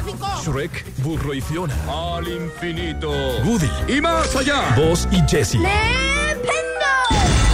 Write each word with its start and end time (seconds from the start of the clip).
tráfico! 0.00 0.26
Shrek, 0.44 0.84
Burro 0.98 1.34
y 1.34 1.40
Fiona. 1.40 1.74
Al 1.88 2.26
infinito. 2.28 3.10
Woody, 3.44 3.70
Y 3.88 4.00
más 4.00 4.34
allá. 4.36 4.74
Buzz 4.76 5.06
y 5.10 5.20
Jessie. 5.28 5.60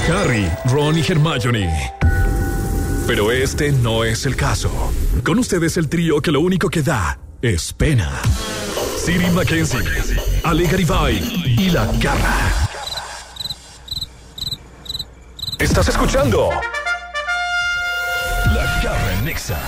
Harry, 0.08 0.50
Ron 0.66 0.96
y 0.96 1.00
Hermione. 1.00 1.92
Pero 3.06 3.30
este 3.32 3.72
no 3.72 4.04
es 4.04 4.26
el 4.26 4.36
caso. 4.36 4.70
Con 5.24 5.38
ustedes 5.38 5.76
el 5.76 5.88
trío 5.88 6.20
que 6.20 6.30
lo 6.32 6.40
único 6.40 6.68
que 6.68 6.82
da 6.82 7.18
es 7.42 7.72
pena. 7.72 8.10
Siri 8.96 9.30
Mackenzie, 9.30 9.80
Ale 10.42 10.66
Garibay 10.66 11.16
y 11.58 11.70
La 11.70 11.86
Garra. 12.00 12.68
¿Estás 15.58 15.88
escuchando? 15.88 16.50
La 18.46 18.80
Garra 18.82 19.12
en 19.14 19.24
Nexa. 19.24 19.58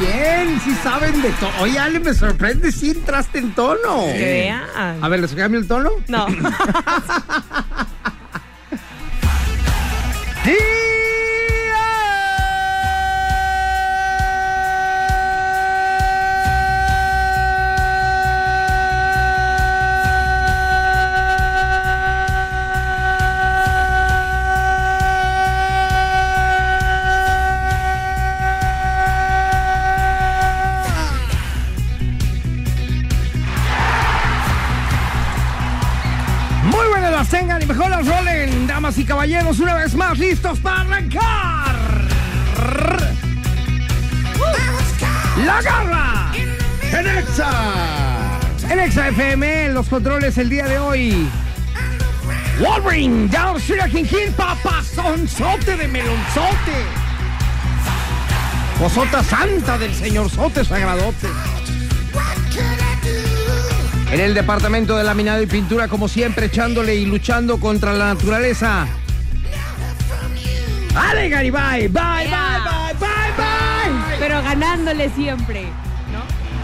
Bien, 0.00 0.60
sí 0.64 0.74
saben 0.82 1.20
de 1.20 1.30
todo. 1.32 1.50
Oye, 1.60 1.78
Ale, 1.78 2.00
me 2.00 2.14
sorprende 2.14 2.72
si 2.72 2.90
entraste 2.90 3.38
en 3.38 3.54
tono. 3.54 4.06
Que 4.14 4.48
vean. 4.54 5.04
A 5.04 5.08
ver, 5.08 5.20
¿les 5.20 5.34
cambio 5.34 5.60
el 5.60 5.68
tono? 5.68 5.90
No. 6.08 6.26
La 45.76 45.84
garra 45.84 46.32
en 46.92 47.06
Exa. 47.18 48.40
En 48.70 48.80
Exa 48.80 49.08
FM, 49.08 49.70
los 49.70 49.88
controles 49.88 50.38
el 50.38 50.48
día 50.48 50.66
de 50.66 50.78
hoy. 50.78 51.28
Wolverine, 52.58 53.28
down 53.28 53.60
King 53.60 54.04
Hill, 54.04 54.32
papazonzote 54.36 55.76
de 55.76 55.88
melonzote. 55.88 56.72
Posota 58.78 59.22
santa 59.22 59.78
del 59.78 59.94
señor 59.94 60.30
Sote 60.30 60.64
Sagradote. 60.64 61.28
En 64.10 64.20
el 64.20 64.34
departamento 64.34 64.96
de 64.96 65.04
laminado 65.04 65.42
y 65.42 65.46
pintura, 65.46 65.88
como 65.88 66.08
siempre, 66.08 66.46
echándole 66.46 66.94
y 66.94 67.06
luchando 67.06 67.58
contra 67.58 67.92
la 67.92 68.14
naturaleza. 68.14 68.86
¡Ale, 70.94 71.28
Garibay! 71.28 71.88
¡Bye, 71.88 71.90
bye, 71.90 72.24
bye, 72.24 72.30
bye, 72.30 72.70
bye! 72.70 72.75
Pero 74.26 74.42
ganándole 74.42 75.08
siempre, 75.10 75.62
¿no? 76.12 76.18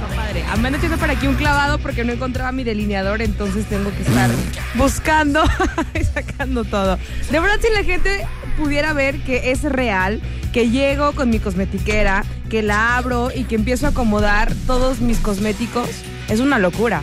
Está 0.05 0.17
padre. 0.17 0.45
A 0.51 0.57
menos 0.57 0.81
tiene 0.81 0.97
para 0.97 1.13
aquí 1.13 1.27
un 1.29 1.35
clavado 1.37 1.79
porque 1.79 2.05
no 2.05 2.13
encontraba 2.13 2.51
mi 2.51 2.65
delineador, 2.65 3.23
entonces 3.23 3.67
tengo 3.67 3.91
que 3.95 4.03
estar 4.03 4.31
buscando 4.75 5.45
y 5.95 6.03
sacando 6.05 6.65
todo. 6.65 6.99
De 7.31 7.39
verdad, 7.39 7.59
si 7.63 7.73
la 7.73 7.85
gente 7.85 8.27
pudiera 8.57 8.93
ver 8.95 9.21
que 9.21 9.53
es 9.53 9.63
real, 9.63 10.21
que 10.53 10.71
llego 10.71 11.13
con 11.13 11.31
mi 11.31 11.39
cosmetiquera, 11.39 12.25
que 12.51 12.63
la 12.63 12.97
abro 12.97 13.31
y 13.35 13.45
que 13.45 13.55
empiezo 13.55 13.87
a 13.87 13.91
acomodar 13.91 14.53
todos 14.67 15.01
mis 15.01 15.19
cosméticos, 15.19 15.89
es 16.29 16.41
una 16.41 16.59
locura. 16.59 17.03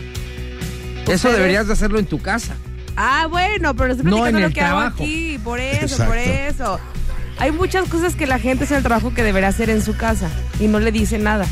Eso 1.04 1.14
Ustedes- 1.14 1.38
deberías 1.38 1.68
de 1.68 1.74
hacerlo 1.74 2.00
en 2.00 2.06
tu 2.06 2.22
casa. 2.22 2.54
Ah, 2.98 3.28
bueno, 3.30 3.76
pero 3.76 3.94
estoy 3.94 4.06
No 4.06 4.18
platicando 4.18 4.38
en 4.40 4.42
lo 4.42 4.48
el 4.50 4.54
que 4.54 4.62
hago 4.62 4.78
trabajo. 4.80 5.04
aquí, 5.04 5.40
por 5.42 5.60
eso, 5.62 6.06
por 6.06 6.18
eso. 6.18 6.80
Hay 7.40 7.52
muchas 7.52 7.88
cosas 7.88 8.16
que 8.16 8.28
la 8.28 8.38
gente 8.40 8.66
hace 8.66 8.76
el 8.76 8.84
trabajo 8.84 9.14
que 9.14 9.24
debería 9.24 9.50
hacer 9.50 9.70
en 9.70 9.82
su 9.82 9.96
casa 9.96 10.30
y 10.60 10.68
no 10.68 10.80
le 10.80 10.92
dice 10.92 11.18
nada. 11.18 11.46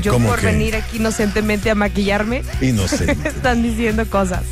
Yo 0.00 0.12
¿Cómo 0.12 0.28
por 0.28 0.40
qué? 0.40 0.46
venir 0.46 0.74
aquí 0.76 0.96
inocentemente 0.98 1.70
a 1.70 1.74
maquillarme, 1.74 2.42
Inocente. 2.60 3.28
están 3.28 3.62
diciendo 3.62 4.04
cosas. 4.08 4.42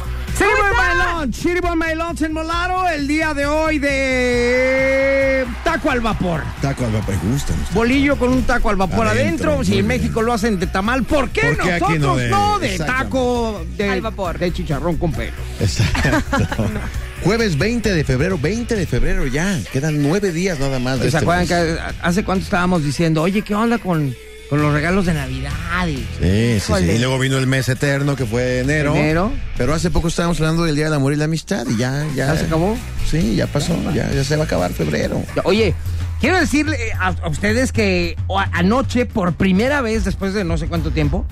City 1.32 1.60
Boy 1.60 1.76
My 1.76 1.94
Lunch, 1.94 2.22
en 2.22 2.32
Molaro, 2.32 2.88
el 2.88 3.06
día 3.06 3.34
de 3.34 3.46
hoy 3.46 3.78
de 3.78 5.46
taco 5.62 5.90
al 5.90 6.00
vapor. 6.00 6.42
Taco 6.60 6.84
al 6.86 6.92
vapor. 6.92 7.14
Me 7.22 7.30
gusta. 7.32 7.52
Bolillo 7.74 8.16
con 8.16 8.30
un 8.30 8.42
taco 8.42 8.70
al 8.70 8.76
vapor 8.76 9.06
adentro. 9.06 9.50
Adentro, 9.52 9.64
Si 9.64 9.78
en. 9.78 9.86
México 9.86 10.22
lo 10.22 10.32
hacen 10.32 10.58
de 10.58 10.66
tamal, 10.66 11.04
¿por 11.04 11.28
qué, 11.30 11.42
¿Por 11.54 11.58
qué 11.64 11.72
aquí 11.74 11.98
nosotros 11.98 12.00
no 12.00 12.16
de- 12.16 12.28
no 12.30 12.58
de 12.58 12.78
taco 12.78 13.64
de, 13.76 13.88
Al 13.90 14.00
vapor. 14.00 14.38
de 14.38 14.52
chicharrón 14.52 14.96
con 14.96 15.12
pelo? 15.12 15.32
Exacto. 15.60 16.22
Jueves 17.24 17.56
20 17.56 17.94
de 17.94 18.04
febrero, 18.04 18.36
20 18.38 18.74
de 18.74 18.86
febrero 18.86 19.26
ya. 19.26 19.58
Quedan 19.72 20.02
nueve 20.02 20.32
días 20.32 20.58
nada 20.58 20.78
más 20.80 20.98
¿Se 20.98 21.06
este 21.06 21.18
acuerdan 21.18 21.46
que 21.46 21.76
hace 22.02 22.24
cuánto 22.24 22.44
estábamos 22.44 22.84
diciendo, 22.84 23.22
oye, 23.22 23.42
qué 23.42 23.54
onda 23.54 23.78
con, 23.78 24.12
con 24.50 24.60
los 24.60 24.72
regalos 24.72 25.06
de 25.06 25.14
Navidad? 25.14 25.52
Y- 25.86 25.96
Sí, 26.20 26.60
sí, 26.60 26.72
sí. 26.80 26.84
Y 26.90 26.98
luego 26.98 27.18
vino 27.20 27.38
el 27.38 27.46
mes 27.46 27.68
eterno 27.68 28.16
que 28.16 28.26
fue 28.26 28.60
enero. 28.60 28.94
Enero. 28.96 29.32
Pero 29.56 29.72
hace 29.72 29.90
poco 29.90 30.08
estábamos 30.08 30.40
hablando 30.40 30.64
del 30.64 30.74
Día 30.74 30.86
del 30.86 30.94
Amor 30.94 31.12
y 31.12 31.16
la 31.16 31.26
Amistad 31.26 31.64
y 31.68 31.76
ya, 31.76 32.04
ya. 32.16 32.26
¿Ya 32.26 32.36
se 32.36 32.46
acabó? 32.46 32.76
Sí, 33.08 33.36
ya 33.36 33.46
pasó. 33.46 33.76
Ya, 33.94 34.10
ya 34.10 34.24
se 34.24 34.34
va 34.36 34.42
a 34.42 34.46
acabar 34.46 34.72
febrero. 34.72 35.22
Oye, 35.44 35.74
quiero 36.20 36.38
decirle 36.38 36.76
a, 36.98 37.08
a 37.22 37.28
ustedes 37.28 37.70
que 37.70 38.16
anoche, 38.52 39.06
por 39.06 39.34
primera 39.34 39.80
vez 39.80 40.04
después 40.04 40.34
de 40.34 40.42
no 40.42 40.58
sé 40.58 40.66
cuánto 40.66 40.90
tiempo, 40.90 41.24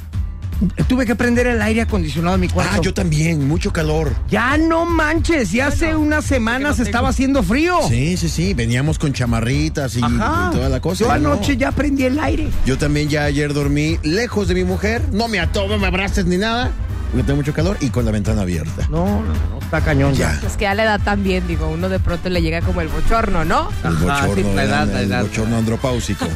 tuve 0.88 1.06
que 1.06 1.14
prender 1.14 1.46
el 1.46 1.60
aire 1.62 1.82
acondicionado 1.82 2.34
en 2.34 2.40
mi 2.42 2.48
cuarto. 2.48 2.76
Ah, 2.76 2.80
yo 2.82 2.94
también. 2.94 3.46
Mucho 3.46 3.72
calor. 3.72 4.12
Ya 4.28 4.56
no 4.58 4.84
manches, 4.84 5.52
ya 5.52 5.68
hace 5.68 5.94
unas 5.94 6.24
semanas 6.24 6.78
no 6.78 6.84
estaba 6.84 7.08
haciendo 7.08 7.42
frío. 7.42 7.78
Sí, 7.88 8.16
sí, 8.16 8.28
sí. 8.28 8.54
Veníamos 8.54 8.98
con 8.98 9.12
chamarritas 9.12 9.96
y, 9.96 10.02
Ajá. 10.02 10.50
y 10.50 10.56
toda 10.56 10.68
la 10.68 10.80
cosa. 10.80 11.04
Yo 11.04 11.06
no. 11.08 11.32
anoche 11.32 11.56
ya 11.56 11.72
prendí 11.72 12.04
el 12.04 12.18
aire. 12.18 12.48
Yo 12.66 12.78
también 12.78 13.08
ya 13.08 13.24
ayer 13.24 13.52
dormí 13.54 13.98
lejos 14.02 14.48
de 14.48 14.54
mi 14.54 14.64
mujer. 14.64 15.02
No 15.12 15.28
me 15.28 15.40
ató, 15.40 15.66
no 15.68 15.78
me 15.78 15.86
abraces 15.86 16.26
ni 16.26 16.36
nada. 16.36 16.70
Porque 17.10 17.24
tengo 17.24 17.36
mucho 17.38 17.52
calor 17.52 17.76
y 17.80 17.90
con 17.90 18.04
la 18.04 18.12
ventana 18.12 18.42
abierta. 18.42 18.86
No, 18.88 19.04
no, 19.04 19.22
no, 19.22 19.58
está 19.60 19.80
cañón 19.80 20.14
ya. 20.14 20.38
Es 20.46 20.56
que 20.56 20.66
a 20.66 20.74
la 20.74 20.84
edad 20.84 21.00
también, 21.02 21.46
digo, 21.48 21.68
uno 21.68 21.88
de 21.88 21.98
pronto 21.98 22.28
le 22.28 22.40
llega 22.40 22.60
como 22.60 22.80
el 22.80 22.88
bochorno, 22.88 23.44
¿no? 23.44 23.68
El 23.82 23.96
Ajá, 23.96 24.26
bochorno, 24.26 24.34
sí, 24.50 24.54
la 24.56 24.62
edad, 24.64 24.82
el 24.88 24.92
la 25.08 25.16
edad. 25.16 25.22
bochorno 25.22 25.56
andropáusico. 25.56 26.26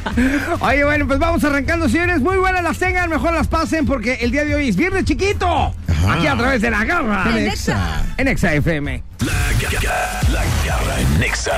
Oye, 0.60 0.84
bueno, 0.84 1.06
pues 1.06 1.18
vamos 1.18 1.44
arrancando, 1.44 1.88
señores. 1.88 2.20
Muy 2.20 2.36
buenas 2.36 2.62
las 2.62 2.78
tengan, 2.78 3.10
mejor 3.10 3.34
las 3.34 3.48
pasen 3.48 3.84
porque 3.86 4.14
el 4.22 4.30
día 4.30 4.44
de 4.44 4.54
hoy 4.54 4.68
es 4.68 4.76
Viernes 4.76 5.04
Chiquito. 5.04 5.46
Ajá. 5.46 6.14
Aquí 6.14 6.26
a 6.26 6.36
través 6.36 6.62
de 6.62 6.70
la 6.70 6.84
garra. 6.84 7.24
En 7.36 7.46
Exa. 7.48 8.02
En 8.16 8.28
Exa 8.28 8.54
FM. 8.54 9.02
La 9.20 9.32
garra, 9.60 10.20
la 10.32 10.42
garra 10.66 11.00
en 11.00 11.18
Nexa. 11.20 11.52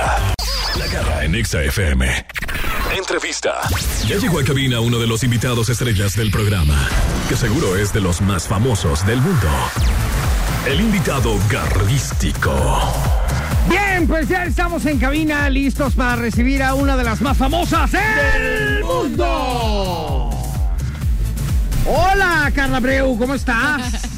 La 0.77 0.87
garra 0.87 1.23
en 1.23 1.31
Nexa 1.31 1.63
FM. 1.63 2.25
Entrevista. 3.09 3.61
Ya 4.05 4.17
llegó 4.17 4.39
a 4.39 4.43
cabina 4.43 4.81
uno 4.81 4.99
de 4.99 5.07
los 5.07 5.23
invitados 5.23 5.69
estrellas 5.69 6.17
del 6.17 6.29
programa, 6.29 6.89
que 7.29 7.37
seguro 7.37 7.77
es 7.77 7.93
de 7.93 8.01
los 8.01 8.19
más 8.19 8.49
famosos 8.49 9.07
del 9.07 9.21
mundo. 9.21 9.47
El 10.65 10.81
invitado 10.81 11.39
garrístico. 11.49 12.53
Bien, 13.69 14.05
pues 14.09 14.27
ya 14.27 14.43
estamos 14.43 14.85
en 14.85 14.99
cabina, 14.99 15.49
listos 15.49 15.95
para 15.95 16.17
recibir 16.17 16.61
a 16.61 16.73
una 16.73 16.97
de 16.97 17.05
las 17.05 17.21
más 17.21 17.37
famosas 17.37 17.89
del 17.93 18.83
mundo. 18.83 20.29
Hola, 21.85 22.51
Carla 22.53 22.81
Breu, 22.81 23.17
¿cómo 23.17 23.35
estás? 23.35 24.01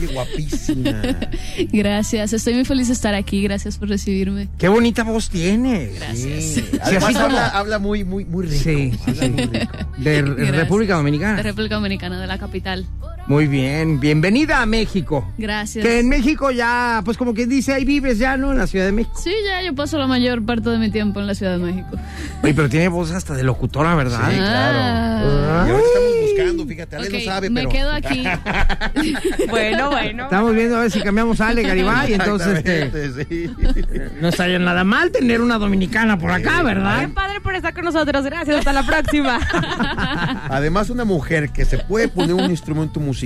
Oye, 0.00 0.12
guapísima. 0.12 1.02
Gracias, 1.72 2.32
estoy 2.32 2.54
muy 2.54 2.64
feliz 2.64 2.88
de 2.88 2.94
estar 2.94 3.14
aquí. 3.14 3.42
Gracias 3.42 3.76
por 3.78 3.88
recibirme. 3.88 4.48
Qué 4.58 4.68
bonita 4.68 5.02
voz 5.04 5.28
tienes. 5.30 5.94
Gracias. 5.96 6.44
Sí. 6.44 6.64
Además 6.82 7.16
habla, 7.16 7.48
habla 7.48 7.78
muy, 7.78 8.04
muy, 8.04 8.24
muy 8.24 8.46
rico. 8.46 8.62
Sí, 8.64 8.92
sí, 8.92 8.98
Habla 9.06 9.22
sí. 9.22 9.30
muy 9.30 9.42
rico. 9.44 9.78
De 9.98 10.22
Gracias. 10.22 10.56
República 10.56 10.94
Dominicana. 10.96 11.36
De 11.36 11.42
República 11.42 11.74
Dominicana, 11.74 12.20
de 12.20 12.26
la 12.26 12.38
capital. 12.38 12.86
Muy 13.30 13.46
bien, 13.46 14.00
bienvenida 14.00 14.60
a 14.60 14.66
México. 14.66 15.32
Gracias. 15.38 15.84
Que 15.84 16.00
en 16.00 16.08
México 16.08 16.50
ya, 16.50 17.00
pues 17.04 17.16
como 17.16 17.32
quien 17.32 17.48
dice, 17.48 17.72
ahí 17.72 17.84
vives 17.84 18.18
ya, 18.18 18.36
¿no? 18.36 18.50
En 18.50 18.58
la 18.58 18.66
Ciudad 18.66 18.86
de 18.86 18.90
México. 18.90 19.16
Sí, 19.22 19.32
ya 19.46 19.62
yo 19.62 19.72
paso 19.72 19.98
la 19.98 20.08
mayor 20.08 20.44
parte 20.44 20.68
de 20.68 20.78
mi 20.78 20.90
tiempo 20.90 21.20
en 21.20 21.28
la 21.28 21.36
Ciudad 21.36 21.56
de 21.56 21.64
México. 21.64 21.90
Oye, 22.42 22.54
pero 22.54 22.68
tiene 22.68 22.88
voz 22.88 23.12
hasta 23.12 23.34
de 23.34 23.44
locutora, 23.44 23.94
¿verdad? 23.94 24.30
Sí, 24.30 24.36
claro. 24.36 25.28
Ah. 25.48 25.64
Y 25.64 25.70
ahorita 25.70 25.88
estamos 25.94 26.20
buscando, 26.28 26.66
fíjate, 26.66 26.96
Ale 26.96 27.06
Ok, 27.06 27.12
no 27.14 27.20
sabe, 27.20 27.50
me 27.50 27.60
pero... 27.60 27.70
quedo 27.70 27.92
aquí. 27.92 28.24
Bueno, 29.48 29.90
bueno. 29.90 30.24
Estamos 30.24 30.54
viendo 30.54 30.76
a 30.76 30.80
ver 30.80 30.90
si 30.90 31.00
cambiamos 31.00 31.40
a 31.40 31.48
Ale 31.48 31.62
Garibay, 31.62 32.12
entonces 32.14 32.62
este, 32.64 33.24
sí. 33.24 33.50
no 34.20 34.28
estaría 34.28 34.58
nada 34.58 34.84
mal 34.84 35.10
tener 35.10 35.40
una 35.40 35.58
dominicana 35.58 36.18
por 36.18 36.30
acá, 36.30 36.58
Qué 36.58 36.64
¿verdad? 36.64 37.08
padre 37.14 37.40
por 37.40 37.54
estar 37.54 37.72
con 37.74 37.84
nosotros. 37.84 38.24
Gracias. 38.24 38.58
Hasta 38.58 38.72
la 38.72 38.84
próxima. 38.84 39.38
Además, 40.50 40.90
una 40.90 41.04
mujer 41.04 41.50
que 41.50 41.64
se 41.64 41.78
puede 41.78 42.08
poner 42.08 42.34
un 42.34 42.50
instrumento 42.50 42.98
musical 42.98 43.19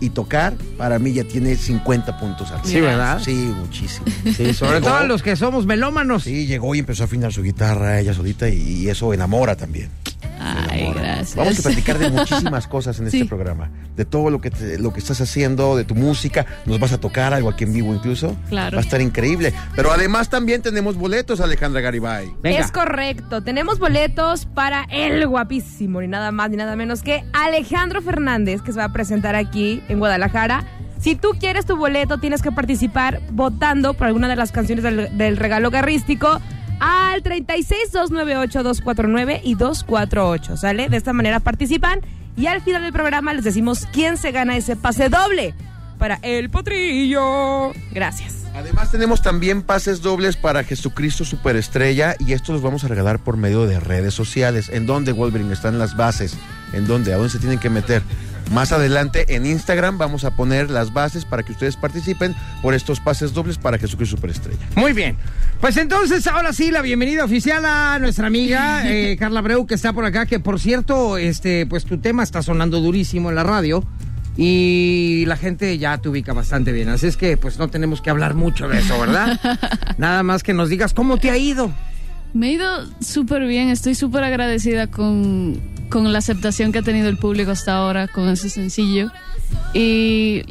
y 0.00 0.10
tocar, 0.10 0.54
para 0.76 0.98
mí 0.98 1.12
ya 1.12 1.24
tiene 1.24 1.56
50 1.56 2.18
puntos 2.18 2.50
al 2.50 2.64
Sí, 2.64 2.80
¿verdad? 2.80 3.20
Sí, 3.24 3.32
muchísimo. 3.34 4.06
Sí, 4.36 4.52
sobre 4.54 4.74
Llegó- 4.80 4.88
todo 4.88 5.06
los 5.06 5.22
que 5.22 5.36
somos 5.36 5.66
melómanos. 5.66 6.24
Sí, 6.24 6.46
llegó 6.46 6.74
y 6.74 6.78
empezó 6.80 7.02
a 7.02 7.06
afinar 7.06 7.32
su 7.32 7.42
guitarra 7.42 7.98
ella 8.00 8.14
solita 8.14 8.48
y, 8.48 8.56
y 8.84 8.88
eso 8.88 9.12
enamora 9.14 9.56
también. 9.56 9.90
Ay, 10.40 10.90
gracias. 10.94 11.34
Vamos 11.36 11.58
a 11.58 11.62
platicar 11.62 11.98
de 11.98 12.10
muchísimas 12.10 12.66
cosas 12.68 12.98
en 13.00 13.10
Sí. 13.10 13.18
este 13.18 13.28
programa. 13.28 13.70
De 13.96 14.04
todo 14.04 14.30
lo 14.30 14.40
que, 14.40 14.50
te- 14.50 14.78
lo 14.78 14.92
que 14.92 15.00
estás 15.00 15.20
haciendo, 15.20 15.76
de 15.76 15.84
tu 15.84 15.94
música. 15.94 16.46
Nos 16.66 16.78
vas 16.78 16.92
a 16.92 16.98
tocar 17.00 17.34
algo 17.34 17.48
aquí 17.48 17.64
en 17.64 17.72
vivo 17.72 17.92
incluso. 17.94 18.36
Claro. 18.48 18.76
Va 18.76 18.80
a 18.82 18.84
estar 18.84 19.00
increíble. 19.00 19.52
Pero 19.74 19.90
además 19.92 20.28
también 20.28 20.62
tenemos 20.62 20.96
boletos, 20.96 21.40
Alejandra 21.40 21.80
Garibay. 21.80 22.32
Venga. 22.42 22.60
Es 22.60 22.70
correcto. 22.70 23.42
Tenemos 23.42 23.78
boletos 23.78 24.46
para 24.46 24.84
el 24.90 25.26
guapísimo, 25.26 26.00
ni 26.00 26.08
nada 26.08 26.30
más 26.32 26.50
ni 26.50 26.56
nada 26.56 26.76
menos 26.76 27.02
que 27.02 27.24
Alejandro 27.32 28.00
Fernández, 28.02 28.62
que 28.62 28.72
se 28.72 28.78
va 28.78 28.84
a 28.84 28.92
presentar 28.92 29.34
aquí 29.34 29.82
en 29.88 29.98
Guadalajara. 29.98 30.64
Si 31.00 31.14
tú 31.14 31.28
quieres 31.38 31.64
tu 31.64 31.76
boleto, 31.76 32.18
tienes 32.18 32.42
que 32.42 32.50
participar 32.50 33.20
votando 33.30 33.94
por 33.94 34.06
alguna 34.08 34.26
de 34.28 34.34
las 34.36 34.50
canciones 34.50 34.82
del, 34.82 35.16
del 35.16 35.36
regalo 35.36 35.70
garrístico 35.70 36.40
al 36.80 37.22
36 37.22 37.92
298 37.92 38.62
249 38.62 39.40
y 39.44 39.54
248, 39.54 40.56
¿sale? 40.56 40.88
De 40.88 40.96
esta 40.96 41.12
manera 41.12 41.40
participan 41.40 42.00
y 42.36 42.46
al 42.46 42.60
final 42.62 42.82
del 42.82 42.92
programa 42.92 43.32
les 43.32 43.44
decimos 43.44 43.86
quién 43.92 44.16
se 44.16 44.32
gana 44.32 44.56
ese 44.56 44.76
pase 44.76 45.08
doble 45.08 45.54
para 45.98 46.18
el 46.22 46.50
potrillo. 46.50 47.72
Gracias. 47.92 48.44
Además 48.54 48.90
tenemos 48.90 49.22
también 49.22 49.62
pases 49.62 50.00
dobles 50.00 50.36
para 50.36 50.64
Jesucristo 50.64 51.24
Superestrella 51.24 52.16
y 52.18 52.32
estos 52.32 52.54
los 52.54 52.62
vamos 52.62 52.84
a 52.84 52.88
regalar 52.88 53.18
por 53.18 53.36
medio 53.36 53.66
de 53.66 53.78
redes 53.78 54.14
sociales. 54.14 54.68
¿En 54.68 54.86
dónde, 54.86 55.12
Wolverine? 55.12 55.52
Están 55.52 55.78
las 55.78 55.96
bases. 55.96 56.36
¿En 56.72 56.86
dónde? 56.86 57.12
¿A 57.12 57.16
dónde 57.16 57.30
se 57.30 57.38
tienen 57.38 57.58
que 57.58 57.70
meter? 57.70 58.02
Más 58.52 58.72
adelante 58.72 59.34
en 59.34 59.44
Instagram 59.44 59.98
vamos 59.98 60.24
a 60.24 60.34
poner 60.34 60.70
las 60.70 60.92
bases 60.92 61.24
para 61.24 61.42
que 61.42 61.52
ustedes 61.52 61.76
participen 61.76 62.34
por 62.62 62.74
estos 62.74 63.00
pases 63.00 63.34
dobles 63.34 63.58
para 63.58 63.78
Jesucristo 63.78 64.16
Superestrella. 64.16 64.66
Muy 64.74 64.92
bien. 64.92 65.16
Pues 65.60 65.76
entonces, 65.76 66.26
ahora 66.26 66.52
sí, 66.52 66.70
la 66.70 66.80
bienvenida 66.80 67.24
oficial 67.24 67.64
a 67.64 67.98
nuestra 67.98 68.26
amiga 68.26 68.82
eh, 68.90 69.16
Carla 69.18 69.40
Breu, 69.42 69.66
que 69.66 69.74
está 69.74 69.92
por 69.92 70.04
acá, 70.04 70.26
que 70.26 70.40
por 70.40 70.58
cierto, 70.58 71.18
este, 71.18 71.66
pues 71.66 71.84
tu 71.84 71.98
tema 71.98 72.22
está 72.22 72.42
sonando 72.42 72.80
durísimo 72.80 73.28
en 73.28 73.34
la 73.34 73.44
radio. 73.44 73.84
Y 74.40 75.24
la 75.26 75.36
gente 75.36 75.76
ya 75.78 75.98
te 75.98 76.08
ubica 76.08 76.32
bastante 76.32 76.70
bien. 76.70 76.88
Así 76.88 77.08
es 77.08 77.16
que, 77.16 77.36
pues 77.36 77.58
no 77.58 77.66
tenemos 77.68 78.00
que 78.00 78.10
hablar 78.10 78.34
mucho 78.34 78.68
de 78.68 78.78
eso, 78.78 78.98
¿verdad? 79.00 79.40
Nada 79.98 80.22
más 80.22 80.44
que 80.44 80.54
nos 80.54 80.68
digas 80.68 80.94
cómo 80.94 81.16
te 81.16 81.30
ha 81.30 81.36
ido. 81.36 81.72
Me 82.34 82.48
he 82.48 82.52
ido 82.52 82.66
súper 83.00 83.46
bien, 83.46 83.68
estoy 83.68 83.94
súper 83.94 84.24
agradecida 84.24 84.86
con, 84.86 85.60
con 85.88 86.12
la 86.12 86.18
aceptación 86.18 86.72
que 86.72 86.78
ha 86.78 86.82
tenido 86.82 87.08
el 87.08 87.16
público 87.16 87.50
hasta 87.50 87.76
ahora 87.76 88.08
con 88.08 88.28
ese 88.28 88.50
sencillo. 88.50 89.10
Y 89.72 90.42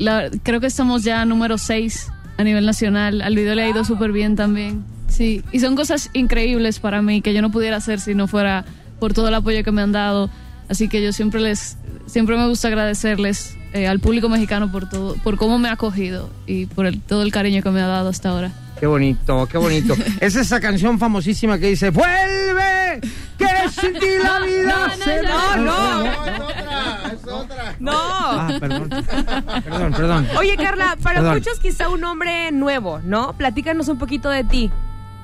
creo 0.43 0.59
que 0.59 0.67
estamos 0.67 1.03
ya 1.03 1.23
número 1.25 1.57
6 1.57 2.07
a 2.37 2.43
nivel 2.43 2.65
nacional. 2.65 3.21
Al 3.21 3.35
video 3.35 3.55
le 3.55 3.63
ha 3.63 3.69
ido 3.69 3.83
súper 3.83 4.11
bien 4.11 4.35
también. 4.35 4.83
Sí, 5.07 5.43
y 5.51 5.59
son 5.59 5.75
cosas 5.75 6.09
increíbles 6.13 6.79
para 6.79 7.01
mí 7.01 7.21
que 7.21 7.33
yo 7.33 7.41
no 7.41 7.51
pudiera 7.51 7.77
hacer 7.77 7.99
si 7.99 8.13
no 8.13 8.27
fuera 8.27 8.65
por 8.99 9.13
todo 9.13 9.29
el 9.29 9.33
apoyo 9.35 9.63
que 9.63 9.71
me 9.71 9.81
han 9.81 9.91
dado. 9.91 10.29
Así 10.69 10.89
que 10.89 11.01
yo 11.01 11.13
siempre 11.13 11.39
les, 11.39 11.77
siempre 12.07 12.37
me 12.37 12.47
gusta 12.47 12.67
agradecerles 12.67 13.55
eh, 13.73 13.87
al 13.87 13.99
público 13.99 14.27
mexicano 14.27 14.71
por 14.71 14.89
todo, 14.89 15.15
por 15.23 15.37
cómo 15.37 15.59
me 15.59 15.69
ha 15.69 15.73
acogido 15.73 16.29
y 16.45 16.65
por 16.65 16.91
todo 17.07 17.23
el 17.23 17.31
cariño 17.31 17.61
que 17.61 17.69
me 17.69 17.81
ha 17.81 17.87
dado 17.87 18.09
hasta 18.09 18.29
ahora. 18.29 18.51
Qué 18.79 18.85
bonito, 18.85 19.47
qué 19.51 19.57
bonito. 19.57 19.95
es 20.19 20.35
esa 20.35 20.59
canción 20.59 20.99
famosísima 20.99 21.57
que 21.57 21.67
dice, 21.69 21.89
¡Vuelve! 21.89 23.01
Que 23.37 23.47
sin 23.81 23.93
ti 23.93 24.05
la 24.21 24.39
vida 24.39 24.63
No, 24.67 24.87
no, 24.87 25.03
se 25.03 25.21
no, 25.23 25.29
va". 25.29 25.57
no. 25.57 26.05
es 26.05 26.17
otra, 26.39 27.01
es 27.13 27.27
otra. 27.27 27.75
No. 27.79 27.91
Ah, 27.93 28.49
perdón. 28.59 28.89
Perdón, 28.89 29.93
perdón. 29.93 30.27
Oye, 30.37 30.55
Carla, 30.57 30.95
para 31.01 31.19
Perdón. 31.19 31.35
muchos 31.35 31.59
quizá 31.59 31.89
un 31.89 32.01
nombre 32.01 32.51
nuevo, 32.51 32.99
¿no? 33.03 33.33
Platícanos 33.33 33.87
un 33.87 33.97
poquito 33.97 34.29
de 34.29 34.43
ti. 34.43 34.71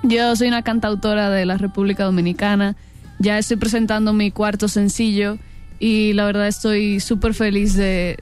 Yo 0.03 0.35
soy 0.35 0.47
una 0.47 0.63
cantautora 0.63 1.29
de 1.29 1.45
la 1.45 1.57
República 1.57 2.03
Dominicana. 2.03 2.75
Ya 3.19 3.37
estoy 3.37 3.57
presentando 3.57 4.13
mi 4.13 4.31
cuarto 4.31 4.67
sencillo 4.67 5.37
y 5.79 6.13
la 6.13 6.25
verdad 6.25 6.47
estoy 6.47 6.99
súper 6.99 7.33
feliz 7.33 7.75
de, 7.75 8.19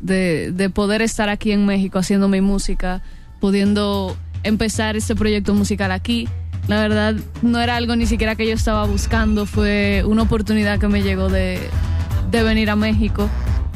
de, 0.00 0.50
de 0.52 0.70
poder 0.70 1.02
estar 1.02 1.28
aquí 1.28 1.52
en 1.52 1.64
México 1.66 1.98
haciendo 1.98 2.28
mi 2.28 2.40
música, 2.40 3.02
pudiendo 3.40 4.16
empezar 4.42 4.96
este 4.96 5.14
proyecto 5.14 5.54
musical 5.54 5.92
aquí. 5.92 6.28
La 6.68 6.80
verdad 6.80 7.14
no 7.42 7.60
era 7.60 7.76
algo 7.76 7.96
ni 7.96 8.06
siquiera 8.06 8.36
que 8.36 8.46
yo 8.46 8.54
estaba 8.54 8.84
buscando, 8.86 9.46
fue 9.46 10.04
una 10.06 10.22
oportunidad 10.22 10.78
que 10.78 10.88
me 10.88 11.02
llegó 11.02 11.28
de, 11.28 11.58
de 12.30 12.42
venir 12.42 12.70
a 12.70 12.76
México. 12.76 13.28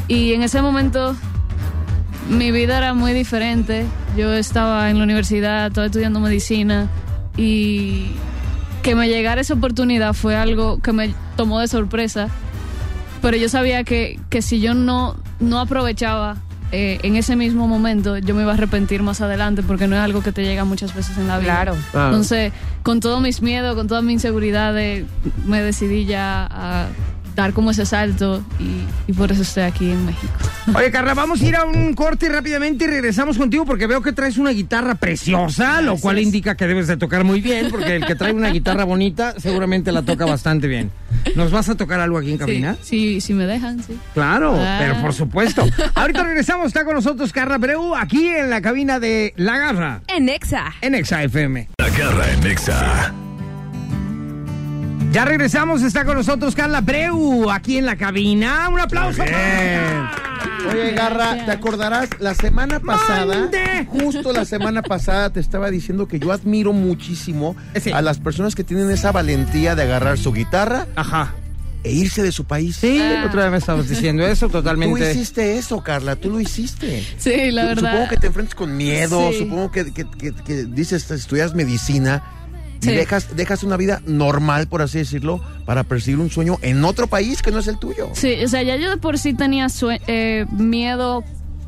Y 0.06 0.32
en 0.34 0.42
ese 0.42 0.62
momento 0.62 1.16
mi 2.28 2.50
vida 2.50 2.78
era 2.78 2.94
muy 2.94 3.12
diferente. 3.12 3.86
Yo 4.16 4.32
estaba 4.32 4.90
en 4.90 4.98
la 4.98 5.04
universidad, 5.04 5.66
estaba 5.66 5.86
estudiando 5.86 6.20
medicina 6.20 6.88
y 7.36 8.06
que 8.82 8.94
me 8.94 9.08
llegara 9.08 9.40
esa 9.40 9.54
oportunidad 9.54 10.12
fue 10.12 10.36
algo 10.36 10.78
que 10.80 10.92
me 10.92 11.14
tomó 11.36 11.60
de 11.60 11.68
sorpresa. 11.68 12.28
Pero 13.22 13.36
yo 13.36 13.48
sabía 13.48 13.84
que, 13.84 14.20
que 14.28 14.42
si 14.42 14.60
yo 14.60 14.74
no, 14.74 15.16
no 15.40 15.58
aprovechaba 15.58 16.36
eh, 16.74 16.98
en 17.02 17.14
ese 17.16 17.36
mismo 17.36 17.68
momento, 17.68 18.18
yo 18.18 18.34
me 18.34 18.42
iba 18.42 18.50
a 18.50 18.54
arrepentir 18.54 19.02
más 19.02 19.20
adelante 19.20 19.62
porque 19.62 19.86
no 19.86 19.94
es 19.94 20.02
algo 20.02 20.22
que 20.22 20.32
te 20.32 20.42
llega 20.42 20.64
muchas 20.64 20.94
veces 20.94 21.16
en 21.18 21.28
la 21.28 21.38
vida. 21.38 21.52
Claro. 21.52 21.76
Claro. 21.92 22.08
Entonces, 22.08 22.52
con 22.82 22.98
todos 22.98 23.20
mis 23.20 23.42
miedos, 23.42 23.76
con 23.76 23.86
todas 23.86 24.02
mis 24.02 24.14
inseguridades, 24.14 25.04
me 25.46 25.62
decidí 25.62 26.04
ya 26.04 26.48
a 26.50 26.88
dar 27.34 27.52
como 27.52 27.70
ese 27.72 27.84
salto 27.86 28.44
y, 28.60 29.10
y 29.10 29.14
por 29.14 29.32
eso 29.32 29.42
estoy 29.42 29.64
aquí 29.64 29.90
en 29.90 30.06
México. 30.06 30.32
Oye, 30.74 30.90
Carla, 30.90 31.14
vamos 31.14 31.40
a 31.40 31.44
ir 31.44 31.56
a 31.56 31.64
un 31.64 31.94
corte 31.94 32.28
rápidamente 32.28 32.84
y 32.84 32.88
regresamos 32.88 33.36
contigo 33.38 33.64
porque 33.64 33.86
veo 33.86 34.02
que 34.02 34.12
traes 34.12 34.38
una 34.38 34.50
guitarra 34.50 34.94
preciosa, 34.94 35.80
lo 35.80 35.96
cual 35.96 36.18
indica 36.18 36.56
que 36.56 36.66
debes 36.66 36.86
de 36.86 36.96
tocar 36.96 37.24
muy 37.24 37.40
bien, 37.40 37.68
porque 37.70 37.96
el 37.96 38.06
que 38.06 38.14
trae 38.14 38.32
una 38.32 38.50
guitarra 38.50 38.84
bonita 38.84 39.34
seguramente 39.38 39.90
la 39.92 40.02
toca 40.02 40.24
bastante 40.26 40.66
bien. 40.68 40.90
¿Nos 41.36 41.50
vas 41.50 41.68
a 41.68 41.74
tocar 41.76 42.00
algo 42.00 42.18
aquí 42.18 42.32
en 42.32 42.38
cabina? 42.38 42.76
Sí, 42.82 43.14
sí, 43.14 43.20
si 43.20 43.34
me 43.34 43.46
dejan, 43.46 43.82
sí. 43.82 43.98
Claro, 44.14 44.54
Ah. 44.58 44.76
pero 44.78 45.00
por 45.00 45.12
supuesto. 45.14 45.64
Ahorita 45.94 46.22
regresamos, 46.22 46.66
está 46.68 46.84
con 46.84 46.94
nosotros 46.94 47.32
Carla 47.32 47.58
Breu, 47.58 47.94
aquí 47.96 48.28
en 48.28 48.50
la 48.50 48.60
cabina 48.60 49.00
de 49.00 49.32
La 49.36 49.56
Garra, 49.58 50.02
En 50.08 50.28
Exa. 50.28 50.72
en 50.80 50.94
Exa 50.94 51.22
FM. 51.22 51.68
La 51.78 51.88
garra 51.90 52.30
en 52.32 52.40
Nexa. 52.40 53.14
Ya 55.14 55.24
regresamos, 55.24 55.82
está 55.82 56.04
con 56.04 56.16
nosotros 56.16 56.56
Carla 56.56 56.80
Breu, 56.80 57.48
aquí 57.48 57.78
en 57.78 57.86
la 57.86 57.94
cabina. 57.94 58.68
Un 58.68 58.80
aplauso. 58.80 59.22
Muy 59.22 59.30
bien. 59.30 60.72
Oye, 60.72 60.90
Garra, 60.92 61.44
¿te 61.46 61.52
acordarás? 61.52 62.08
La 62.18 62.34
semana 62.34 62.80
pasada, 62.80 63.24
¡Mande! 63.26 63.86
justo 63.88 64.32
la 64.32 64.44
semana 64.44 64.82
pasada, 64.82 65.30
te 65.30 65.38
estaba 65.38 65.70
diciendo 65.70 66.08
que 66.08 66.18
yo 66.18 66.32
admiro 66.32 66.72
muchísimo 66.72 67.54
Sí. 67.80 67.92
a 67.92 68.02
las 68.02 68.18
personas 68.18 68.56
que 68.56 68.64
tienen 68.64 68.90
esa 68.90 69.12
valentía 69.12 69.76
de 69.76 69.84
agarrar 69.84 70.18
su 70.18 70.32
guitarra 70.32 70.88
Ajá. 70.96 71.32
e 71.84 71.92
irse 71.92 72.22
de 72.24 72.32
su 72.32 72.44
país. 72.44 72.74
Sí, 72.76 73.00
otra 73.24 73.42
vez 73.44 73.50
me 73.52 73.58
estabas 73.58 73.88
diciendo 73.88 74.26
eso 74.26 74.46
Tú 74.46 74.52
totalmente. 74.54 75.12
hiciste 75.12 75.58
eso, 75.58 75.80
Carla, 75.84 76.16
tú 76.16 76.30
lo 76.30 76.40
hiciste. 76.40 77.06
Sí, 77.18 77.52
la 77.52 77.62
Tú- 77.62 77.68
verdad. 77.68 77.90
Supongo 77.92 78.08
que 78.08 78.16
te 78.16 78.26
enfrentas 78.26 78.54
con 78.56 78.76
miedo, 78.76 79.30
Sí. 79.30 79.38
supongo 79.38 79.70
que, 79.70 79.92
que- 79.92 80.10
que- 80.10 80.32
que 80.34 80.64
dices, 80.64 81.08
estudias 81.12 81.54
medicina 81.54 82.22
y 82.84 82.90
Sí. 82.90 82.94
dejas, 82.94 83.34
dejas 83.36 83.62
una 83.64 83.76
vida 83.76 84.00
normal, 84.06 84.66
por 84.68 84.82
así 84.82 84.98
decirlo, 84.98 85.40
para 85.64 85.84
perseguir 85.84 86.20
un 86.20 86.30
sueño 86.30 86.58
en 86.62 86.84
otro 86.84 87.06
país 87.06 87.42
que 87.42 87.50
no 87.50 87.58
es 87.58 87.66
el 87.66 87.78
tuyo. 87.78 88.10
Sí, 88.14 88.34
o 88.44 88.48
sea, 88.48 88.62
ya 88.62 88.76
yo 88.76 88.90
de 88.90 88.96
por 88.96 89.18
sí 89.18 89.34
tenía 89.34 89.66
eh, 90.06 90.46
miedo 90.52 91.24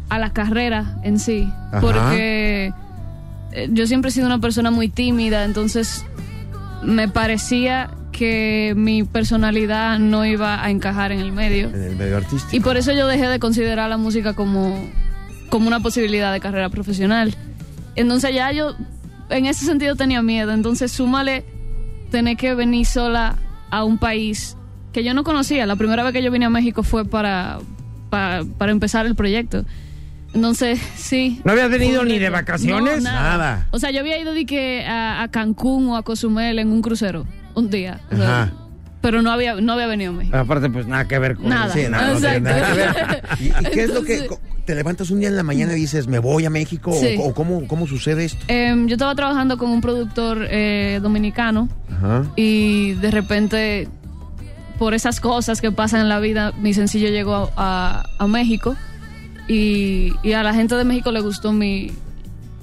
a 0.09 0.19
la 0.19 0.33
carrera 0.33 0.99
en 1.03 1.19
sí, 1.19 1.49
Ajá. 1.73 1.81
porque 1.81 2.73
eh, 3.53 3.69
yo 3.73 3.87
siempre 3.87 4.11
he 4.11 4.13
sido 4.13 4.27
una 4.27 4.39
persona 4.39 4.71
muy 4.71 4.89
tímida, 4.89 5.45
entonces 5.45 6.05
me 6.83 7.09
parecía 7.09 7.91
que 8.13 8.73
mi 8.77 9.03
personalidad 9.05 9.99
no 9.99 10.25
iba 10.25 10.63
a 10.65 10.71
encajar 10.71 11.13
en 11.13 11.21
el 11.21 11.33
medio. 11.33 11.69
En 11.69 11.83
el 11.83 11.97
medio 11.97 12.17
artístico. 12.17 12.57
Y 12.57 12.61
por 12.61 12.77
eso 12.77 12.93
yo 12.93 13.07
dejé 13.07 13.27
de 13.29 13.39
considerar 13.39 13.91
la 13.91 13.97
música 13.99 14.33
como, 14.35 14.89
como 15.51 15.67
una 15.69 15.81
posibilidad 15.81 16.33
de 16.33 16.41
carrera 16.41 16.69
profesional. 16.71 17.35
Entonces 17.95 18.35
ya 18.35 18.53
yo 18.53 18.75
en 19.31 19.47
ese 19.47 19.65
sentido 19.65 19.97
tenía 19.97 20.23
miedo. 20.23 20.53
Entonces 20.53 20.93
súmale 20.93 21.45
tener 22.11 22.37
que 22.37 22.55
venir 22.55 22.87
sola 22.87 23.37
a 23.71 23.85
un 23.85 23.99
país 23.99 24.57
que 24.93 25.05
yo 25.05 25.15
no 25.15 25.25
conocía. 25.25 25.67
La 25.67 25.77
primera 25.77 26.03
vez 26.03 26.13
que 26.13 26.23
yo 26.23 26.31
vine 26.31 26.47
a 26.47 26.51
México 26.51 26.83
fue 26.83 27.05
para, 27.05 27.59
para, 28.11 28.45
para 28.45 28.73
empezar 28.73 29.07
el 29.07 29.15
proyecto. 29.15 29.65
Entonces, 30.35 30.81
sí. 30.97 31.41
¿No 31.45 31.53
Fue 31.53 31.99
un 31.99 32.09
ni 32.09 32.19
de 32.19 32.29
vacaciones? 32.31 33.03
No, 33.03 33.11
Nada. 33.11 33.69
O 33.71 33.79
sea, 33.79 33.91
yo 33.91 34.01
había 34.01 34.19
ido 34.19 34.35
de 34.35 34.45
que 34.45 34.85
a, 34.85 35.23
a 35.23 35.29
Cancún 35.29 35.89
o 35.89 35.97
a 35.97 36.03
Cozumel 36.03 36.59
en 36.59 36.69
un 36.69 36.83
crucero 36.83 37.27
un 37.55 37.71
día. 37.71 38.01
O 38.13 38.17
sea, 38.17 38.43
Ajá. 38.43 38.53
pero 39.01 39.23
no 39.23 39.31
había, 39.31 39.55
no 39.55 39.73
había 39.73 39.87
venido 39.87 40.13
a 40.13 40.15
México. 40.15 40.37
Aparte, 40.37 40.69
pues 40.69 40.87
nada 40.87 41.09
que 41.09 41.19
ver 41.19 41.37
con 41.37 41.49
Nada. 41.49 41.73
Sí, 41.73 41.87
nada, 41.89 42.13
no 42.13 42.21
nada 42.21 42.73
que 42.73 42.77
ver. 42.77 43.23
¿Y, 43.41 43.45
y 43.47 43.71
qué 43.71 43.83
es 43.85 43.95
lo 43.95 44.03
que 44.03 44.29
te 44.67 44.75
levantas 44.75 45.11
un 45.11 45.21
día 45.21 45.29
en 45.29 45.37
la 45.37 45.43
mañana 45.43 45.73
y 45.73 45.77
dices, 45.81 46.07
me 46.09 46.19
voy 46.19 46.45
a 46.45 46.51
México? 46.51 46.91
o- 46.91 47.01
Sí. 47.01 47.17
¿O, 47.21 47.33
cómo, 47.33 47.67
cómo 47.69 47.87
sucede 47.87 48.25
esto? 48.25 48.45
Em, 48.49 48.87
yo 48.89 48.95
estaba 48.97 49.15
trabajando 49.15 49.57
con 49.59 49.71
un 49.71 49.81
productor 49.81 50.47
eh, 50.51 50.99
dominicano 51.03 51.69
Ajá. 51.91 52.25
y 52.37 52.93
de 52.95 53.11
repente, 53.11 53.89
por 54.79 54.93
esas 54.93 55.21
cosas 55.21 55.61
que 55.61 55.73
pasan 55.73 56.01
en 56.03 56.09
la 56.09 56.21
vida, 56.21 56.53
mi 56.61 56.75
sencillo 56.75 57.09
llegó 57.09 57.51
a, 57.57 58.05
a 58.19 58.27
México 58.27 58.77
y, 59.49 60.13
y 60.23 60.33
a 60.33 60.43
la 60.43 60.53
gente 60.53 60.75
de 60.75 60.85
México 60.85 61.13
le 61.13 61.21
gustó 61.21 61.53
mi, 61.53 61.93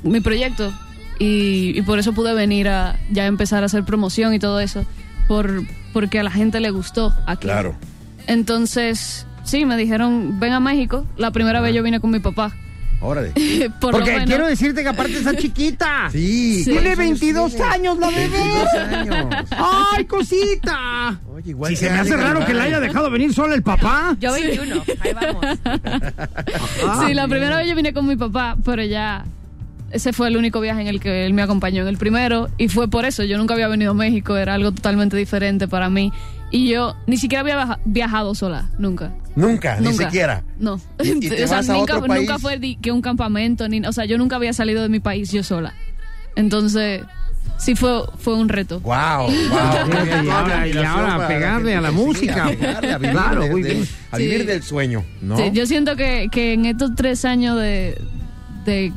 mi 0.03 0.19
proyecto 0.19 0.71
y, 1.19 1.71
y 1.77 1.81
por 1.83 1.97
eso 1.99 2.11
pude 2.13 2.33
venir 2.33 2.67
a 2.67 2.99
ya 3.11 3.25
empezar 3.27 3.63
a 3.63 3.67
hacer 3.67 3.83
promoción 3.85 4.33
y 4.33 4.39
todo 4.39 4.59
eso, 4.59 4.85
por, 5.27 5.63
porque 5.93 6.19
a 6.19 6.23
la 6.23 6.31
gente 6.31 6.59
le 6.59 6.69
gustó 6.71 7.13
aquí. 7.25 7.47
Claro. 7.47 7.75
Entonces, 8.27 9.25
sí, 9.43 9.65
me 9.65 9.77
dijeron, 9.77 10.39
ven 10.39 10.53
a 10.53 10.59
México. 10.59 11.05
La 11.17 11.31
primera 11.31 11.61
vez 11.61 11.73
yo 11.75 11.83
vine 11.83 11.99
con 11.99 12.11
mi 12.11 12.19
papá. 12.19 12.51
Órale. 13.01 13.31
por 13.81 13.91
Porque 13.91 14.11
menos. 14.13 14.27
quiero 14.27 14.47
decirte 14.47 14.81
que 14.81 14.87
aparte 14.89 15.17
está 15.17 15.35
chiquita. 15.35 16.09
Sí. 16.11 16.63
Sí. 16.63 16.71
Tiene 16.71 16.95
¿cuántos 16.95 16.99
años 16.99 17.19
22 17.19 17.51
tiene? 17.55 17.69
años 17.69 17.97
la 17.99 18.07
bebé. 18.07 18.29
22 18.29 18.73
años. 18.75 19.45
¡Ay, 19.97 20.05
cosita! 20.05 21.19
Oye, 21.33 21.49
igual 21.49 21.71
Si 21.71 21.75
se 21.75 21.89
me 21.89 21.99
hace 21.99 22.15
raro 22.15 22.45
que 22.45 22.53
la 22.53 22.63
haya 22.63 22.79
dejado 22.79 23.09
venir 23.11 23.33
sola 23.33 23.55
el 23.55 23.63
papá. 23.63 24.15
Yo 24.21 24.31
21, 24.31 24.83
ahí 25.01 25.13
vamos. 25.13 25.45
Ah, 26.87 27.03
sí, 27.07 27.13
la 27.13 27.27
primera 27.27 27.57
vez 27.57 27.67
yo 27.67 27.75
vine 27.75 27.93
con 27.93 28.07
mi 28.07 28.15
papá, 28.15 28.55
pero 28.63 28.83
ya 28.83 29.25
ese 29.91 30.13
fue 30.13 30.27
el 30.27 30.37
único 30.37 30.59
viaje 30.61 30.81
en 30.81 30.87
el 30.87 30.99
que 30.99 31.25
él 31.25 31.33
me 31.33 31.41
acompañó 31.41 31.81
en 31.81 31.87
el 31.87 31.97
primero 31.97 32.49
y 32.57 32.67
fue 32.69 32.87
por 32.87 33.05
eso. 33.05 33.23
Yo 33.23 33.37
nunca 33.37 33.53
había 33.53 33.67
venido 33.67 33.91
a 33.91 33.93
México, 33.95 34.37
era 34.37 34.53
algo 34.53 34.71
totalmente 34.71 35.17
diferente 35.17 35.67
para 35.67 35.89
mí 35.89 36.11
y 36.51 36.69
yo 36.69 36.95
ni 37.07 37.17
siquiera 37.17 37.41
había 37.41 37.55
viaja- 37.57 37.79
viajado 37.85 38.35
sola, 38.35 38.69
nunca. 38.77 39.11
Nunca, 39.35 39.79
ni 39.79 39.93
siquiera. 39.93 40.43
No. 40.59 40.79
¿Y- 41.03 41.09
y 41.25 41.29
te 41.29 41.43
o 41.43 41.47
sea, 41.47 41.57
vas 41.57 41.69
a 41.69 41.73
nunca, 41.73 41.95
otro 41.97 42.07
país? 42.07 42.21
nunca 42.21 42.39
fue 42.39 42.59
que 42.81 42.91
un 42.91 43.01
campamento, 43.01 43.67
ni, 43.67 43.79
o 43.85 43.91
sea, 43.91 44.05
yo 44.05 44.17
nunca 44.17 44.35
había 44.35 44.53
salido 44.53 44.81
de 44.83 44.89
mi 44.89 44.99
país 44.99 45.31
yo 45.31 45.43
sola. 45.43 45.73
Entonces, 46.35 47.01
sí 47.57 47.75
fue, 47.75 48.03
fue 48.17 48.35
un 48.35 48.49
reto. 48.49 48.79
Wow, 48.81 49.29
y 49.31 50.29
ahora- 50.29 50.67
y 50.67 50.77
ahora 50.77 51.27
pegarle 51.27 51.75
a 51.75 51.81
la 51.81 51.91
música. 51.91 52.45
a 52.45 52.49
vivir, 52.97 53.11
Claro, 53.11 53.43
de- 53.43 53.49
muy 53.49 53.63
de- 53.63 53.73
bien. 53.75 53.87
a 54.11 54.17
vivir 54.17 54.41
Sí. 54.41 54.45
del 54.47 54.63
sueño, 54.63 55.03
¿no? 55.21 55.37
Sí, 55.37 55.43
yo 55.53 55.65
siento 55.65 55.95
que, 55.95 56.29
que 56.31 56.53
en 56.53 56.65
estos 56.65 56.95
tres 56.95 57.25
años 57.25 57.59
de, 57.59 57.99
de, 58.65 58.91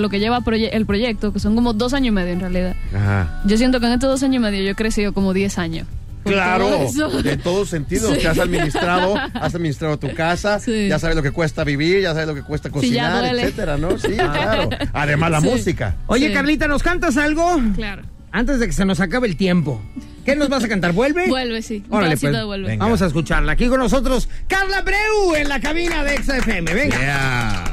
lo 0.00 0.08
que 0.08 0.18
lleva 0.18 0.40
proye- 0.40 0.70
el 0.72 0.86
proyecto, 0.86 1.32
que 1.32 1.40
son 1.40 1.54
como 1.54 1.72
dos 1.72 1.92
años 1.94 2.08
y 2.08 2.10
medio 2.12 2.32
en 2.32 2.40
realidad, 2.40 2.74
Ajá. 2.94 3.42
yo 3.44 3.56
siento 3.56 3.80
que 3.80 3.86
en 3.86 3.92
estos 3.92 4.08
dos 4.10 4.22
años 4.22 4.36
y 4.36 4.38
medio 4.38 4.62
yo 4.62 4.70
he 4.70 4.74
crecido 4.74 5.12
como 5.12 5.32
10 5.34 5.58
años. 5.58 5.86
Claro, 6.24 6.86
todo 6.96 7.22
de 7.22 7.36
todos 7.36 7.68
sentidos. 7.70 8.14
Sí. 8.14 8.20
Te 8.20 8.28
has 8.28 8.38
administrado, 8.38 9.14
has 9.34 9.54
administrado 9.54 9.98
tu 9.98 10.12
casa, 10.14 10.60
Sí. 10.60 10.88
ya 10.88 10.98
sabes 10.98 11.16
lo 11.16 11.22
que 11.22 11.30
cuesta 11.30 11.64
vivir, 11.64 12.02
ya 12.02 12.12
sabes 12.12 12.28
lo 12.28 12.34
que 12.34 12.42
cuesta 12.42 12.70
cocinar, 12.70 13.24
etcétera, 13.34 13.76
¿no? 13.76 13.98
Sí, 13.98 14.12
claro. 14.14 14.68
Además 14.92 15.30
la 15.30 15.40
Sí. 15.40 15.46
música. 15.48 15.96
Oye, 16.06 16.28
Sí. 16.28 16.34
Carlita, 16.34 16.68
¿nos 16.68 16.82
cantas 16.82 17.16
algo? 17.16 17.60
Claro. 17.74 18.02
Antes 18.32 18.60
de 18.60 18.66
que 18.66 18.72
se 18.72 18.84
nos 18.84 19.00
acabe 19.00 19.26
el 19.28 19.36
tiempo. 19.36 19.82
¿Qué 20.24 20.36
nos 20.36 20.48
vas 20.50 20.62
a 20.62 20.68
cantar? 20.68 20.92
¿Vuelve? 20.92 21.26
Vuelve, 21.28 21.62
sí. 21.62 21.82
Un 21.88 21.94
Órale, 21.96 22.10
pedacito 22.10 22.30
pues. 22.32 22.38
de 22.40 22.44
vuelve. 22.44 22.68
Venga. 22.68 22.84
Vamos 22.84 23.02
a 23.02 23.06
escucharla. 23.06 23.52
Aquí 23.52 23.66
con 23.68 23.80
nosotros, 23.80 24.28
Carla 24.46 24.82
Breu 24.82 25.34
en 25.34 25.48
la 25.48 25.60
cabina 25.60 26.04
de 26.04 26.14
Exa 26.14 26.36
FM. 26.36 26.72
Venga. 26.74 26.98
Yeah. 26.98 27.69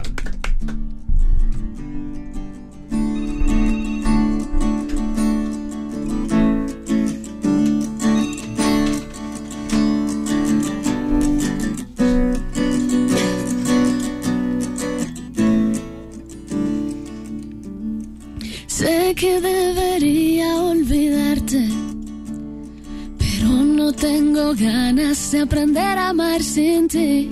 Ganas 24.53 25.31
de 25.31 25.41
aprender 25.41 25.97
a 25.97 26.09
amar 26.09 26.41
sin 26.41 26.87
ti. 26.87 27.29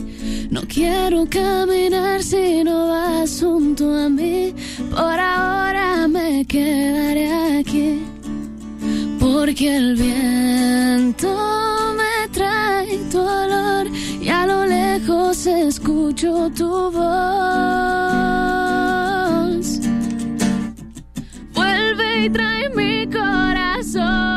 No 0.50 0.62
quiero 0.68 1.26
caminar 1.30 2.24
si 2.24 2.64
no 2.64 2.88
vas 2.90 3.40
junto 3.42 3.94
a 3.94 4.10
mí. 4.10 4.54
Por 4.90 5.20
ahora 5.20 6.08
me 6.08 6.46
quedaré 6.46 7.60
aquí, 7.60 8.02
porque 9.20 9.76
el 9.76 9.96
viento 9.96 11.28
me 11.98 12.28
trae 12.30 12.98
tu 13.12 13.20
olor 13.20 13.88
y 14.22 14.30
a 14.30 14.46
lo 14.48 14.66
lejos 14.66 15.46
escucho 15.46 16.50
tu 16.56 16.92
voz. 16.92 17.06
Vuelve 21.54 22.26
y 22.26 22.30
trae 22.30 22.70
mi 22.70 23.08
corazón. 23.08 24.35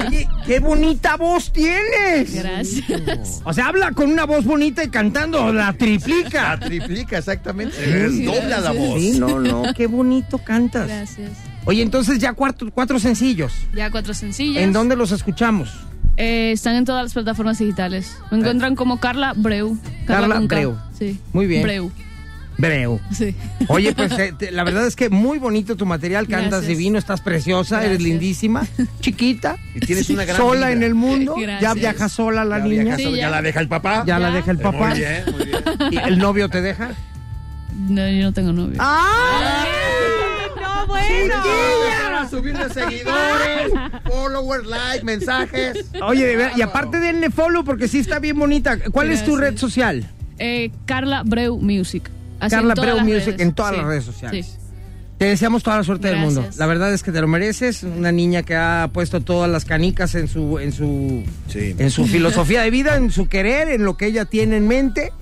Oye, 0.00 0.28
qué 0.46 0.60
bonita 0.60 1.16
voz 1.16 1.52
tienes. 1.52 2.34
Gracias. 2.34 3.40
O 3.44 3.52
sea, 3.52 3.68
habla 3.68 3.92
con 3.92 4.10
una 4.10 4.24
voz 4.24 4.44
bonita 4.44 4.82
y 4.82 4.88
cantando 4.88 5.52
la 5.52 5.72
triplica. 5.72 6.56
La 6.56 6.60
triplica, 6.60 7.18
exactamente. 7.18 7.76
Es 7.78 8.24
dobla 8.24 8.60
la 8.60 8.72
voz. 8.72 9.00
Sí, 9.00 9.18
no, 9.18 9.38
no, 9.38 9.62
qué 9.74 9.86
bonito 9.86 10.38
cantas. 10.38 10.88
Gracias. 10.88 11.30
Oye, 11.64 11.82
entonces 11.82 12.18
ya 12.18 12.32
cuatro, 12.32 12.70
cuatro 12.72 12.98
sencillos. 12.98 13.52
Ya 13.74 13.90
cuatro 13.90 14.14
sencillos. 14.14 14.62
¿En 14.62 14.72
dónde 14.72 14.96
los 14.96 15.12
escuchamos? 15.12 15.70
Eh, 16.16 16.52
están 16.52 16.76
en 16.76 16.84
todas 16.84 17.04
las 17.04 17.12
plataformas 17.12 17.58
digitales. 17.58 18.16
Me 18.30 18.38
encuentran 18.38 18.76
como 18.76 19.00
Carla 19.00 19.32
Breu. 19.34 19.78
Carla 20.06 20.36
K. 20.36 20.40
Breu. 20.46 20.76
Sí. 20.98 21.18
Muy 21.32 21.46
bien. 21.46 21.62
Breu. 21.62 21.90
Breu. 22.58 23.00
Sí. 23.12 23.34
Oye, 23.68 23.92
pues 23.94 24.12
eh, 24.18 24.32
te- 24.38 24.50
la 24.52 24.64
verdad 24.64 24.86
es 24.86 24.96
que 24.96 25.10
muy 25.10 25.38
bonito 25.38 25.76
tu 25.76 25.86
material, 25.86 26.26
cantas 26.28 26.50
Gracias. 26.50 26.68
divino, 26.68 26.98
estás 26.98 27.20
preciosa, 27.20 27.84
eres 27.84 28.00
lindísima, 28.00 28.66
chiquita, 29.00 29.56
Y 29.74 29.80
tienes 29.80 30.08
una 30.10 30.24
gran 30.24 30.36
sola 30.36 30.70
en 30.72 30.82
el 30.82 30.94
mundo, 30.94 31.34
ya 31.60 31.74
viaja 31.74 32.08
sola 32.08 32.44
la 32.44 32.58
Ya 32.58 32.64
niña, 32.64 32.82
viajas 32.82 32.98
Sí, 32.98 33.04
sola, 33.04 33.16
ya 33.16 33.22
ya. 33.22 33.30
la 33.30 33.42
deja 33.42 33.60
el 33.60 33.68
papá. 33.68 34.04
ya 34.06 34.18
la 34.18 34.30
deja 34.30 34.50
el 34.50 34.58
papá, 34.58 34.88
Muy 34.90 34.98
bien, 34.98 35.24
muy 35.32 35.44
bien. 35.46 35.62
y 35.90 35.96
el 35.98 36.18
novio 36.18 36.48
te 36.48 36.60
deja. 36.62 36.90
No, 37.88 38.08
yo 38.08 38.22
no 38.22 38.32
tengo 38.32 38.52
novio. 38.52 38.76
¡Ah! 38.78 39.64
No, 40.60 40.86
bueno. 40.86 41.34
Para 42.04 42.28
subir 42.28 42.56
de 42.56 42.68
seguidores, 42.72 43.72
followers, 44.04 44.66
like, 44.66 45.04
mensajes. 45.04 45.86
Oye, 46.02 46.26
de 46.26 46.36
ver- 46.36 46.52
y 46.56 46.62
aparte 46.62 46.98
denle 47.00 47.30
follow 47.30 47.64
porque 47.64 47.88
sí 47.88 47.98
está 47.98 48.18
bien 48.18 48.38
bonita. 48.38 48.78
¿Cuál 48.92 49.10
es 49.10 49.24
tu 49.24 49.36
red 49.36 49.56
social? 49.56 50.06
Eh, 50.38 50.70
Carla 50.86 51.22
Breu 51.24 51.58
Music. 51.58 52.08
Así 52.44 52.54
Carla 52.56 52.74
las 52.74 53.02
Music 53.04 53.26
redes. 53.26 53.40
en 53.40 53.52
todas 53.54 53.72
Sí, 53.72 53.76
las 53.78 53.86
redes 53.86 54.04
sociales. 54.04 54.46
sí. 54.46 54.58
Te 55.18 55.26
deseamos 55.26 55.62
toda 55.62 55.76
la 55.76 55.84
suerte 55.84 56.08
del 56.08 56.16
mundo. 56.18 56.44
La 56.56 56.66
verdad 56.66 56.92
es 56.92 57.04
que 57.04 57.12
te 57.12 57.20
lo 57.20 57.28
mereces. 57.28 57.84
Una 57.84 58.10
niña 58.10 58.42
que 58.42 58.56
ha 58.56 58.90
puesto 58.92 59.20
todas 59.20 59.48
las 59.48 59.64
canicas 59.64 60.14
en 60.16 60.26
su, 60.26 60.58
en 60.58 60.72
su, 60.72 61.22
Sí. 61.48 61.74
en 61.78 61.90
su 61.90 62.04
filosofía 62.08 62.62
de 62.62 62.70
vida, 62.70 62.96
en 62.96 63.10
su 63.12 63.28
querer, 63.28 63.68
en 63.68 63.84
lo 63.84 63.96
que 63.96 64.06
ella 64.06 64.24
tiene 64.24 64.56
en 64.56 64.66
mente. 64.66 65.12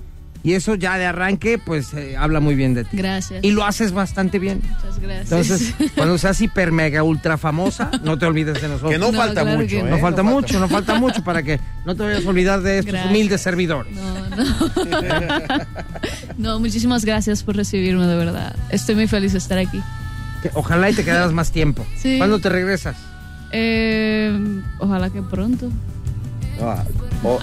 Y 0.45 0.55
eso 0.55 0.75
ya 0.75 0.97
de 0.97 1.05
arranque, 1.05 1.57
pues 1.57 1.93
eh, 1.93 2.17
habla 2.17 2.41
muy 2.41 2.53
bien 2.55 2.73
de 2.73 2.83
ti. 2.83 2.97
Gracias. 2.97 3.41
Y 3.45 3.51
lo 3.51 3.63
haces 3.63 3.93
bastante 3.93 4.39
bien. 4.39 4.61
Muchas 4.61 4.99
gracias. 4.99 5.31
Entonces, 5.31 5.91
cuando 5.95 6.17
seas 6.17 6.41
hiper 6.41 6.73
mega 6.73 7.01
ultra 7.01 7.37
famosa, 7.37 7.89
no 8.03 8.17
te 8.17 8.25
olvides 8.25 8.61
de 8.61 8.67
nosotros. 8.67 8.91
Que 8.91 8.97
no, 8.97 9.11
No, 9.13 9.17
falta 9.17 9.43
claro 9.43 9.59
mucho, 9.59 9.75
¿eh? 9.77 9.83
no. 9.83 9.89
No 9.91 9.97
falta 9.99 10.21
mucho, 10.23 10.59
no 10.59 10.67
falta 10.67 10.95
mucho 10.95 11.23
para 11.23 11.43
que 11.43 11.61
no 11.85 11.95
te 11.95 12.03
vayas 12.03 12.25
a 12.25 12.29
olvidar 12.29 12.61
de 12.61 12.79
estos 12.79 12.91
Gracias. 12.91 13.09
humildes 13.11 13.39
servidores. 13.41 13.95
No, 13.95 14.13
no. 14.35 14.45
no, 16.37 16.59
muchísimas 16.59 17.05
gracias 17.05 17.41
por 17.43 17.55
recibirme, 17.55 18.05
de 18.05 18.15
verdad. 18.15 18.53
Estoy 18.69 18.95
muy 18.95 19.07
feliz 19.07 19.31
de 19.31 19.37
estar 19.37 19.57
aquí. 19.57 19.81
Que 20.41 20.51
Ojalá 20.55 20.89
y 20.89 20.93
te 20.93 21.05
quedaras 21.05 21.31
más 21.31 21.51
tiempo. 21.51 21.85
Sí. 21.97 22.17
¿Cuándo 22.17 22.39
te 22.39 22.49
regresas? 22.49 22.97
Eh, 23.51 24.37
ojalá 24.79 25.09
que 25.09 25.21
pronto. 25.21 25.69
Ah, 26.61 26.83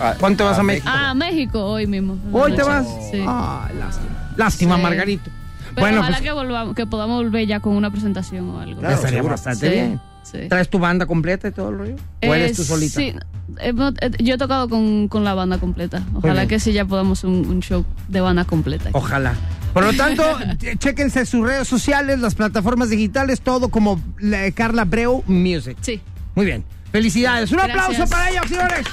ah, 0.01 0.15
¿Cuándo 0.19 0.37
te 0.39 0.45
vas 0.45 0.59
a 0.59 0.63
México? 0.63 0.89
Ah, 0.91 1.15
México, 1.15 1.65
hoy 1.65 1.87
mismo. 1.87 2.17
¿Hoy 2.33 2.55
te 2.55 2.63
vas? 2.63 2.87
Sí. 3.11 3.23
Ah, 3.27 3.69
lástima. 3.79 4.33
Lástima, 4.37 4.77
Sí. 4.77 4.83
Margarito. 4.83 5.31
Pero 5.75 5.87
bueno, 5.87 6.01
ojalá 6.01 6.17
pues 6.17 6.29
que, 6.29 6.33
volvamos, 6.33 6.75
que 6.75 6.87
podamos 6.87 7.23
volver 7.25 7.47
ya 7.47 7.61
con 7.61 7.75
una 7.77 7.91
presentación 7.91 8.49
o 8.51 8.61
algo. 8.61 8.81
Claro, 8.81 8.95
estaría 8.97 9.19
seguro. 9.19 9.33
bastante 9.35 9.67
Sí, 9.69 9.73
bien. 9.73 10.01
sí. 10.25 10.39
¿Traes 10.49 10.69
tu 10.69 10.79
banda 10.79 11.07
completa 11.07 11.49
y 11.49 11.53
todo 11.53 11.69
el 11.71 11.79
rollo? 11.79 11.97
¿O 12.27 12.35
eres 12.35 12.53
Eh, 12.53 12.55
tú 12.57 12.65
solita? 12.65 12.99
Sí, 12.99 13.15
hemos- 13.59 13.95
eh, 14.01 14.11
yo 14.19 14.35
he 14.35 14.39
tocado 14.39 14.69
con, 14.69 15.07
con 15.09 15.23
la 15.25 15.35
banda 15.35 15.59
completa. 15.59 16.03
Ojalá 16.15 16.47
que 16.47 16.59
sí 16.59 16.73
ya 16.73 16.85
podamos 16.85 17.23
un, 17.25 17.47
un 17.47 17.61
show 17.61 17.85
de 18.09 18.21
banda 18.21 18.45
completa. 18.45 18.91
Ojalá. 18.93 19.35
Por 19.73 19.85
lo 19.85 19.93
tanto, 19.93 20.23
ch- 20.59 20.79
chéquense 20.79 21.25
sus 21.27 21.47
redes 21.47 21.69
sociales, 21.69 22.19
las 22.19 22.35
plataformas 22.35 22.91
digitales, 22.91 23.41
todo 23.41 23.69
como 23.69 24.01
la- 24.19 24.51
Carla 24.51 24.85
Breu 24.85 25.23
Music. 25.29 25.77
Sí, 25.81 26.01
Muy 26.35 26.47
bien. 26.47 26.65
Felicidades. 26.93 27.51
Un 27.53 27.59
Gracias. 27.59 27.79
aplauso 27.79 28.11
para 28.11 28.31
ella, 28.31 28.43
señores. 28.49 28.87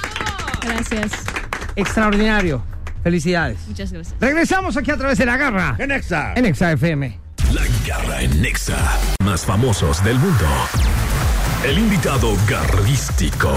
gracias. 0.62 1.12
Extraordinario. 1.76 2.62
Felicidades. 3.02 3.58
Muchas 3.68 3.92
gracias. 3.92 4.14
Regresamos 4.20 4.76
aquí 4.76 4.90
a 4.90 4.96
través 4.96 5.18
de 5.18 5.26
la 5.26 5.36
garra 5.36 5.76
En 5.78 5.90
Exa. 5.92 6.32
en 6.34 6.44
Exa 6.46 6.72
FM. 6.72 7.18
La 7.52 7.62
garra 7.86 8.20
en 8.22 8.42
Nexa. 8.42 8.76
Más 9.24 9.44
famosos 9.46 10.02
del 10.04 10.18
mundo. 10.18 10.44
El 11.64 11.78
invitado 11.78 12.36
garrístico. 12.48 13.50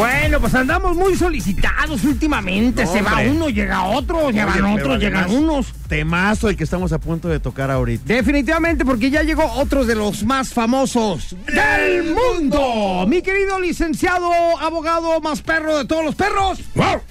Bueno, 0.00 0.40
pues 0.40 0.54
andamos 0.54 0.96
muy 0.96 1.14
solicitados 1.14 2.04
últimamente. 2.04 2.84
No, 2.86 2.92
Se 2.92 3.02
va 3.02 3.20
uno, 3.20 3.50
llega 3.50 3.84
otro, 3.84 4.30
pero 4.32 4.72
otros, 4.74 4.98
llegan 4.98 5.30
unos. 5.30 5.66
Temazo 5.88 6.48
el 6.48 6.56
que 6.56 6.64
estamos 6.64 6.92
a 6.92 6.98
punto 6.98 7.28
de 7.28 7.38
tocar 7.38 7.70
ahorita. 7.70 8.04
Definitivamente, 8.06 8.86
porque 8.86 9.10
ya 9.10 9.22
llegó 9.22 9.44
otro 9.44 9.84
de 9.84 9.94
los 9.94 10.24
más 10.24 10.54
famosos 10.54 11.36
del 11.46 12.14
mundo. 12.14 13.04
Mi 13.06 13.20
querido 13.20 13.60
licenciado, 13.60 14.30
abogado 14.58 15.20
más 15.20 15.42
perro 15.42 15.76
de 15.76 15.84
todos 15.84 16.02
los 16.02 16.14
perros. 16.14 16.60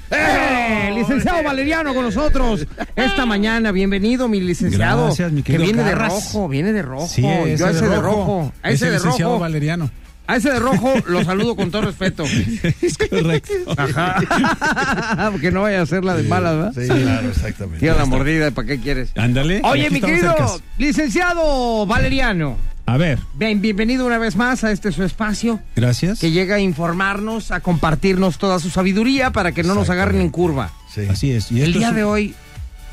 ¡Eh! 0.10 0.91
Licenciado 0.96 1.43
Valeriano 1.43 1.93
con 1.93 2.05
nosotros 2.05 2.65
esta 2.96 3.25
mañana. 3.27 3.72
Bienvenido, 3.72 4.27
mi 4.27 4.41
licenciado. 4.41 5.03
Gracias, 5.05 5.31
mi 5.31 5.43
Que 5.43 5.51
querido 5.53 5.74
viene 5.74 5.84
de 5.84 5.93
rojo, 5.96 6.48
viene 6.48 6.74
de 6.74 6.81
rojo. 6.81 7.08
Sí, 7.08 7.22
Yo 7.22 7.46
ese 7.46 7.65
a 7.65 7.69
ese 7.69 7.81
de 7.84 7.89
de 7.89 7.96
rojo. 7.98 8.17
rojo. 8.17 8.53
A 8.63 8.69
Es 8.69 8.75
ese 8.75 8.86
el 8.88 8.91
de 8.93 8.98
licenciado 8.98 9.31
rojo. 9.34 9.41
Valeriano. 9.41 9.91
A 10.29 10.36
ese 10.36 10.51
de 10.51 10.59
rojo 10.59 10.93
lo 11.07 11.24
saludo 11.25 11.55
con 11.55 11.71
todo 11.71 11.81
respeto. 11.83 12.24
Es 12.81 12.98
correcto. 12.98 13.53
Ajá. 13.75 15.29
Porque 15.31 15.50
no 15.51 15.63
vaya 15.63 15.81
a 15.81 15.86
ser 15.86 16.05
la 16.05 16.15
de 16.15 16.24
malas, 16.24 16.55
¿verdad? 16.55 16.74
Sí, 16.75 16.88
claro, 16.88 17.29
exactamente. 17.29 17.79
Tira 17.79 17.95
la 17.95 18.05
mordida, 18.05 18.51
¿para 18.51 18.67
qué 18.67 18.79
quieres? 18.79 19.12
Ándale. 19.17 19.62
Oye, 19.63 19.89
mi 19.89 20.00
querido 20.01 20.29
cercas. 20.33 20.62
licenciado 20.77 21.86
Valeriano. 21.88 22.57
A 22.86 22.98
ver, 22.98 23.19
Bien, 23.36 23.62
bienvenido 23.62 24.05
una 24.05 24.17
vez 24.17 24.36
más 24.36 24.63
a 24.63 24.71
este 24.71 24.91
su 24.91 25.03
espacio 25.03 25.59
gracias. 25.75 26.19
que 26.19 26.31
llega 26.31 26.55
a 26.55 26.59
informarnos, 26.59 27.51
a 27.51 27.59
compartirnos 27.59 28.38
toda 28.39 28.59
su 28.59 28.69
sabiduría 28.71 29.31
para 29.31 29.51
que 29.51 29.62
no 29.63 29.75
nos 29.75 29.89
agarren 29.91 30.21
en 30.21 30.29
curva. 30.29 30.71
Sí. 30.93 31.01
Así 31.09 31.31
es. 31.31 31.51
Y 31.51 31.62
El 31.62 31.74
día 31.74 31.89
es- 31.89 31.95
de 31.95 32.03
hoy, 32.03 32.36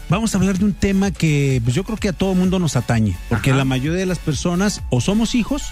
Vamos 0.09 0.33
a 0.35 0.38
hablar 0.38 0.57
de 0.57 0.64
un 0.64 0.73
tema 0.73 1.11
que 1.11 1.61
pues, 1.64 1.75
yo 1.75 1.83
creo 1.83 1.97
que 1.99 2.09
a 2.11 2.12
todo 2.12 2.33
mundo 2.37 2.61
nos 2.61 2.76
atañe. 2.76 3.16
Porque 3.28 3.50
Ajá. 3.50 3.59
la 3.59 3.64
mayoría 3.64 3.99
de 3.99 4.07
las 4.07 4.21
personas 4.21 4.83
o 4.88 5.00
somos 5.00 5.35
hijos 5.35 5.64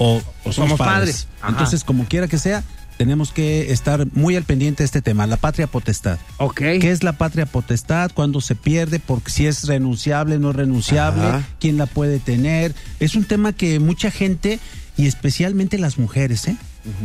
o, 0.00 0.16
o 0.44 0.52
somos, 0.52 0.54
somos 0.54 0.78
padres. 0.78 1.28
Entonces, 1.46 1.84
como 1.84 2.06
quiera 2.06 2.26
que 2.26 2.38
sea, 2.38 2.64
tenemos 2.96 3.32
que 3.32 3.70
estar 3.70 4.06
muy 4.12 4.34
al 4.36 4.44
pendiente 4.44 4.82
de 4.82 4.86
este 4.86 5.02
tema, 5.02 5.26
la 5.26 5.36
patria 5.36 5.66
potestad. 5.66 6.18
ok. 6.38 6.56
¿Qué 6.56 6.90
es 6.90 7.02
la 7.02 7.12
patria 7.12 7.46
potestad? 7.46 8.10
¿Cuándo 8.12 8.40
se 8.40 8.54
pierde? 8.54 8.98
¿Por 8.98 9.22
si 9.26 9.46
es 9.46 9.66
renunciable, 9.66 10.38
no 10.38 10.52
renunciable? 10.52 11.26
Ajá. 11.26 11.48
¿Quién 11.60 11.76
la 11.76 11.86
puede 11.86 12.18
tener? 12.18 12.74
Es 12.98 13.14
un 13.14 13.24
tema 13.24 13.52
que 13.52 13.78
mucha 13.78 14.10
gente, 14.10 14.58
y 14.96 15.06
especialmente 15.06 15.78
las 15.78 15.98
mujeres, 15.98 16.48
¿eh? 16.48 16.56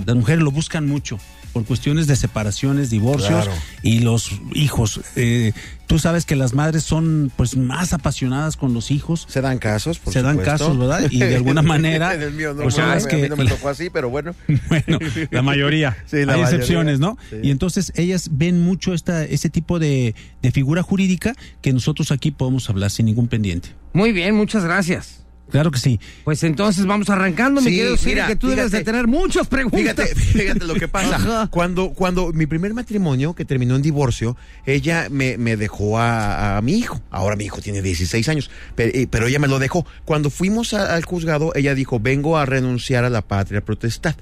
Las 0.06 0.16
mujeres 0.16 0.42
lo 0.42 0.52
buscan 0.52 0.88
mucho 0.88 1.20
por 1.56 1.64
cuestiones 1.64 2.06
de 2.06 2.18
separaciones, 2.18 2.90
divorcios 2.90 3.46
Claro. 3.46 3.52
y 3.82 4.00
los 4.00 4.30
hijos. 4.54 5.00
Eh, 5.16 5.54
tú 5.88 6.00
sabes 6.00 6.26
que 6.26 6.36
las 6.36 6.54
madres 6.54 6.84
son 6.84 7.32
pues 7.38 7.56
más 7.56 7.94
apasionadas 7.94 8.58
con 8.58 8.74
los 8.74 8.92
hijos. 8.92 9.26
Se 9.30 9.40
dan 9.40 9.58
casos, 9.58 10.00
por 10.00 10.12
Se 10.12 10.22
dan 10.22 10.34
supuesto. 10.36 10.52
casos, 10.66 10.78
¿verdad? 10.78 11.08
Y 11.10 11.20
de 11.20 11.38
alguna 11.38 11.62
manera, 11.64 12.14
en 12.14 12.24
el 12.24 12.34
mío 12.34 12.54
no, 12.54 12.64
pues, 12.64 12.76
sabes 12.76 13.06
a 13.06 13.08
que 13.08 13.16
mí 13.16 13.30
no 13.30 13.38
me 13.38 13.46
tocó 13.46 13.70
así, 13.70 13.90
pero 13.90 14.10
bueno. 14.10 14.36
bueno, 14.68 15.00
la 15.32 15.42
mayoría. 15.42 15.96
Sí, 16.08 16.18
la 16.26 16.34
Hay 16.34 16.42
mayoría. 16.42 16.44
excepciones, 16.58 17.00
¿no? 17.00 17.18
Sí. 17.30 17.38
Y 17.44 17.52
entonces 17.52 17.94
ellas 17.96 18.28
ven 18.34 18.62
mucho 18.62 18.94
esta, 18.94 19.24
ese 19.24 19.50
tipo 19.50 19.80
de, 19.80 20.14
de 20.42 20.52
figura 20.52 20.84
jurídica 20.84 21.36
que 21.62 21.72
nosotros 21.72 22.12
aquí 22.12 22.32
podemos 22.32 22.70
hablar 22.70 22.92
sin 22.92 23.06
ningún 23.06 23.30
pendiente. 23.30 23.70
Muy 23.94 24.12
bien, 24.12 24.36
muchas 24.36 24.66
gracias. 24.66 25.25
Claro 25.52 25.70
que 25.72 25.80
sí. 25.80 26.00
Pues 26.24 26.44
entonces 26.44 26.86
vamos 26.86 27.10
arrancando, 27.10 27.62
mi 27.62 27.70
Sí, 27.70 27.76
querido 27.78 27.98
Siri, 27.98 28.12
mira, 28.16 28.28
que 28.28 28.36
tú 28.36 28.48
debes 28.50 28.72
de 28.72 28.84
tener 28.84 29.08
muchas 29.08 29.48
preguntas. 29.48 29.80
Fíjate, 29.80 30.16
fíjate 30.16 30.66
lo 30.66 30.74
que 30.74 30.88
pasa. 30.88 31.48
Cuando, 31.52 31.92
cuando 31.92 32.34
mi 32.34 32.46
primer 32.46 32.74
matrimonio, 32.74 33.34
que 33.36 33.46
terminó 33.46 33.76
en 33.76 33.82
divorcio, 33.82 34.36
ella 34.66 35.08
me, 35.12 35.38
me 35.38 35.56
dejó 35.56 36.00
a, 36.00 36.58
a 36.58 36.62
mi 36.62 36.74
hijo. 36.74 37.00
Ahora 37.12 37.36
mi 37.36 37.46
hijo 37.46 37.62
tiene 37.62 37.82
16 37.82 38.28
años, 38.30 38.50
pero, 38.76 38.92
eh, 38.98 39.08
pero 39.10 39.28
ella 39.28 39.40
me 39.40 39.48
lo 39.48 39.60
dejó. 39.60 39.86
Cuando 40.04 40.30
fuimos 40.30 40.74
a- 40.74 40.94
al 40.96 41.06
juzgado, 41.06 41.52
ella 41.56 41.76
dijo, 41.76 42.00
vengo 42.00 42.38
a 42.38 42.46
renunciar 42.46 43.06
a 43.06 43.10
la 43.10 43.22
patria 43.22 43.62
potestad. 43.64 44.16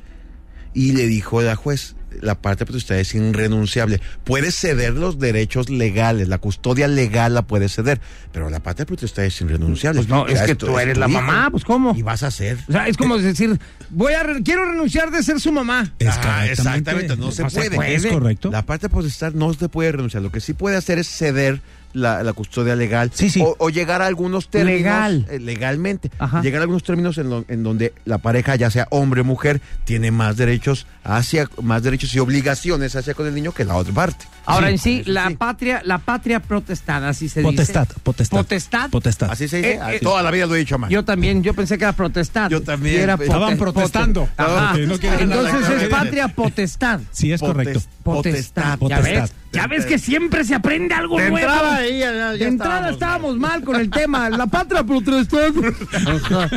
Y 0.76 0.92
le 0.92 1.08
dijo 1.08 1.42
la 1.42 1.56
juez, 1.56 1.96
la 2.22 2.36
patria 2.36 2.66
potestad 2.66 2.98
es 2.98 3.14
irrenunciable. 3.16 4.00
Puedes 4.24 4.56
ceder 4.56 4.94
los 4.94 5.20
derechos 5.20 5.70
legales, 5.70 6.28
la 6.28 6.38
custodia 6.38 6.88
legal 6.88 7.34
la 7.34 7.42
puedes 7.44 7.74
ceder, 7.76 8.00
pero 8.32 8.50
la 8.50 8.60
patria 8.60 8.86
potestad 8.86 9.26
es 9.26 9.40
irrenunciable. 9.42 10.00
Pues 10.00 10.10
no, 10.10 10.28
es 10.28 10.42
que 10.42 10.56
tú 10.56 10.78
eres 10.80 10.98
la 10.98 11.08
hijo. 11.10 11.22
mamá, 11.22 11.50
pues 11.52 11.64
¿cómo? 11.64 11.94
Y 11.96 12.02
vas 12.02 12.24
a 12.24 12.32
ser. 12.32 12.58
O 12.68 12.72
sea, 12.72 12.88
es 12.88 12.98
como 12.98 13.18
decir, 13.18 13.60
voy 13.90 14.14
a 14.14 14.24
re- 14.24 14.44
quiero 14.44 14.66
renunciar 14.66 15.12
de 15.12 15.24
ser 15.24 15.40
su 15.40 15.52
mamá. 15.52 15.92
Ah, 16.06 16.46
exactamente, 16.48 17.16
no 17.18 17.32
se 17.32 17.44
No 17.44 17.50
se 17.50 17.58
puede. 17.58 17.76
puede. 17.76 17.96
Es 17.96 18.06
correcto. 18.06 18.52
La 18.52 18.66
parte 18.66 18.90
potestad 18.90 19.34
no 19.34 19.54
se 19.54 19.70
puede 19.70 19.92
renunciar. 19.92 20.24
Lo 20.24 20.32
que 20.32 20.40
sí 20.42 20.54
puede 20.54 20.76
hacer 20.78 21.00
es 21.00 21.08
ceder 21.08 21.62
la, 21.94 22.24
la 22.24 22.34
custodia 22.34 22.76
legal 22.76 23.12
Sí, 23.14 23.30
sí. 23.30 23.42
O, 23.42 23.56
o 23.60 23.70
llegar 23.70 24.02
a 24.02 24.08
algunos 24.08 24.50
términos 24.50 24.80
Legal. 24.82 25.28
eh, 25.30 25.40
legalmente. 25.40 26.10
Ajá. 26.20 26.42
Llegar 26.42 26.60
a 26.60 26.64
algunos 26.64 26.84
términos 26.84 27.18
en, 27.18 27.30
lo- 27.30 27.46
en 27.48 27.64
donde 27.64 27.94
la 28.06 28.18
pareja, 28.18 28.56
ya 28.56 28.70
sea 28.72 28.88
hombre 28.90 29.22
o 29.22 29.24
mujer, 29.24 29.62
tiene 29.86 30.12
más 30.12 30.36
derechos 30.38 30.88
hacia 31.04 31.50
más 31.62 31.84
derechos 31.84 32.14
y 32.16 32.20
obligaciones 32.20 32.96
hacia 32.96 33.14
con 33.14 33.28
el 33.28 33.36
niño 33.36 33.52
que 33.52 33.64
la 33.66 33.76
otra 33.76 33.94
parte. 33.94 34.26
Ahora 34.46 34.68
Sí, 34.68 34.74
en 34.74 34.80
sí, 34.80 35.04
la 35.06 35.30
sí. 35.30 35.36
patria, 35.36 35.82
la 35.86 36.00
patria 36.00 36.40
protestada, 36.42 37.10
así 37.10 37.30
se 37.30 37.42
Potestad, 37.42 37.88
dice. 37.88 38.00
potestad. 38.04 38.38
Potestad. 38.38 38.90
Potestad. 38.90 39.32
Así 39.32 39.48
se 39.48 39.58
dice. 39.58 39.74
Eh, 39.76 39.80
eh, 39.96 40.00
Toda 40.02 40.22
la 40.22 40.32
vida 40.32 40.46
lo 40.48 40.56
he 40.56 40.60
dicho 40.60 40.78
mal. 40.78 40.90
Yo 40.90 41.06
también, 41.06 41.44
yo 41.44 41.54
pensé 41.54 41.78
que 41.78 41.84
era 41.86 41.94
protestad. 41.94 42.50
Yo 42.50 42.62
también. 42.62 43.02
Era 43.02 43.14
Estaban 43.16 43.54
pote- 43.54 43.58
protestando. 43.58 44.22
pote- 44.26 44.32
Ajá. 44.38 44.72
Porque 44.72 44.88
no 44.88 44.98
quieren- 45.00 45.20
Entonces 45.22 45.56
es 45.56 45.66
Potestad. 45.68 45.90
patria 45.90 46.28
potestad. 46.28 47.00
Sí, 47.12 47.32
es 47.32 47.40
correcto. 47.40 47.80
Potestad. 48.04 48.78
Potestad. 48.80 49.04
¿Ya 49.14 49.22
ves? 49.22 49.34
Ya 49.54 49.68
ves 49.68 49.86
que 49.86 50.00
siempre 50.00 50.44
se 50.44 50.56
aprende 50.56 50.96
algo 50.96 51.18
De 51.20 51.30
nuevo. 51.30 51.38
entrada 51.48 51.76
ahí 51.78 52.00
ya- 52.00 52.12
ya 52.12 52.32
de 52.32 52.46
entrada 52.48 52.90
estábamos 52.90 52.94
estábamos 52.94 53.38
mal 53.38 53.64
con 53.64 53.76
el 53.76 53.90
tema. 53.92 54.30
La 54.32 54.48
patria 54.48 54.84
protestad. 54.84 55.50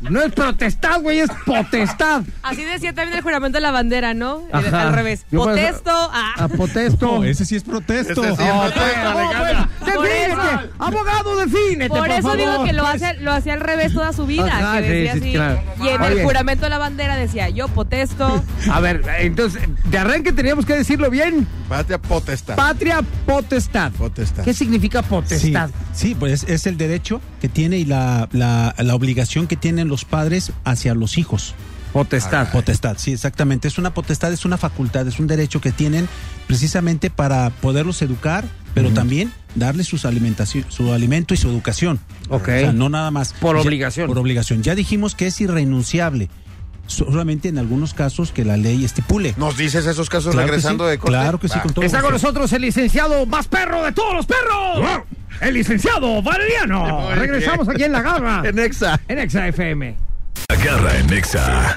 No 0.00 0.22
es 0.22 0.32
protestad, 0.32 1.00
güey, 1.00 1.20
es 1.20 1.30
potestad. 1.46 2.22
Así 2.42 2.62
decía 2.64 2.92
también 2.94 3.16
el 3.18 3.22
juramento 3.22 3.56
de 3.56 3.62
la 3.62 3.70
bandera, 3.70 4.14
¿no? 4.14 4.42
Ajá. 4.52 4.82
Al 4.88 4.92
revés. 4.94 5.24
Yo 5.30 5.44
Protesto. 5.44 5.90
Ah. 5.92 6.32
A 6.38 6.48
potesto. 6.48 7.06
No, 7.18 7.24
ese 7.24 7.44
sí 7.44 7.56
es 7.56 7.62
protesto. 7.62 8.22
Ese 8.24 8.36
sí 8.36 8.42
es 8.42 8.50
Oh, 8.54 8.60
protesto, 8.62 9.12
pues, 9.12 10.04
defínete. 10.04 10.70
Abogado, 10.78 11.36
defínete, 11.38 11.88
Por 11.88 11.98
por 11.98 12.10
eso 12.10 12.22
favor. 12.22 12.36
digo 12.38 12.64
que 12.64 12.72
lo, 12.72 12.82
Pues, 12.84 13.02
hace, 13.02 13.20
lo 13.20 13.32
hacía 13.32 13.54
al 13.54 13.60
revés 13.60 13.92
toda 13.94 14.12
su 14.12 14.26
vida. 14.26 14.46
Ajá, 14.46 14.78
que 14.80 14.84
sí, 14.86 14.92
decía 14.92 15.12
sí, 15.14 15.18
así. 15.20 15.32
claro. 15.32 15.62
Y 15.82 15.88
en 15.88 16.02
Oye. 16.02 16.12
el 16.20 16.24
juramento 16.24 16.64
de 16.64 16.70
la 16.70 16.78
bandera 16.78 17.16
decía, 17.16 17.48
yo 17.48 17.68
protesto. 17.68 18.44
A 18.70 18.80
ver, 18.80 19.02
entonces, 19.18 19.62
de 19.90 19.98
arranque 19.98 20.32
teníamos 20.32 20.64
que 20.66 20.74
decirlo 20.74 21.10
bien. 21.10 21.46
Patria 21.68 22.00
potestad. 22.00 22.56
Patria 22.56 23.02
potestad. 23.26 23.92
Potestad. 23.92 24.44
¿Qué 24.44 24.54
significa 24.54 25.02
potestad? 25.02 25.70
sí, 25.92 26.14
pues 26.14 26.44
es 26.44 26.66
el 26.66 26.76
derecho 26.76 27.20
que 27.40 27.48
tiene 27.48 27.78
y 27.78 27.84
la, 27.84 28.28
la, 28.32 28.74
la 28.78 28.94
obligación 28.94 29.46
que 29.46 29.56
tienen 29.56 29.88
los 29.88 30.04
padres 30.04 30.52
hacia 30.64 30.94
los 30.94 31.18
hijos. 31.18 31.54
Potestad. 31.92 32.50
Potestad, 32.50 32.96
sí, 32.98 33.12
exactamente. 33.12 33.68
Es 33.68 33.78
una 33.78 33.94
potestad, 33.94 34.32
es 34.32 34.44
una 34.44 34.56
facultad, 34.58 35.06
es 35.06 35.20
un 35.20 35.28
derecho 35.28 35.60
que 35.60 35.70
tienen 35.70 36.08
precisamente 36.48 37.08
para 37.08 37.50
poderlos 37.50 38.02
educar, 38.02 38.44
pero 38.74 38.90
también 38.90 39.32
darles 39.54 39.86
sus 39.86 40.04
alimentación, 40.04 40.64
su 40.68 40.92
alimento 40.92 41.34
y 41.34 41.36
su 41.36 41.48
educación. 41.48 42.00
Ok. 42.30 42.42
O 42.42 42.44
sea, 42.46 42.72
no 42.72 42.88
nada 42.88 43.12
más. 43.12 43.32
Por 43.34 43.54
Ya- 43.56 43.62
obligación. 43.62 44.08
Por 44.08 44.18
obligación. 44.18 44.64
Ya 44.64 44.74
dijimos 44.74 45.14
que 45.14 45.28
es 45.28 45.40
irrenunciable. 45.40 46.30
Solamente 46.86 47.48
en 47.48 47.58
algunos 47.58 47.94
casos 47.94 48.30
que 48.30 48.44
la 48.44 48.56
ley 48.56 48.84
estipule. 48.84 49.34
¿Nos 49.36 49.56
dices 49.56 49.86
esos 49.86 50.10
casos 50.10 50.32
Claro 50.32 50.46
regresando 50.48 50.84
sí, 50.84 50.90
de 50.90 50.98
corte? 50.98 51.16
claro 51.16 51.40
que 51.40 51.48
sí, 51.48 51.58
con 51.60 51.72
todo 51.72 51.84
Está 51.84 52.02
con 52.02 52.12
gusto. 52.12 52.26
nosotros 52.26 52.52
el 52.52 52.62
licenciado 52.62 53.24
más 53.26 53.48
perro 53.48 53.82
de 53.84 53.92
todos 53.92 54.14
los 54.14 54.26
perros. 54.26 55.02
El 55.40 55.54
licenciado 55.54 56.22
Valeriano. 56.22 57.10
Regresamos 57.14 57.66
bien. 57.66 57.76
aquí 57.76 57.84
en 57.84 57.92
La 57.92 58.02
Garra. 58.02 58.42
En 58.48 58.58
Exa. 58.58 59.00
en 59.08 59.18
Exa 59.18 59.48
FM. 59.48 59.96
La 60.48 60.56
garra 60.56 60.98
en 60.98 61.06
Nexa. 61.06 61.76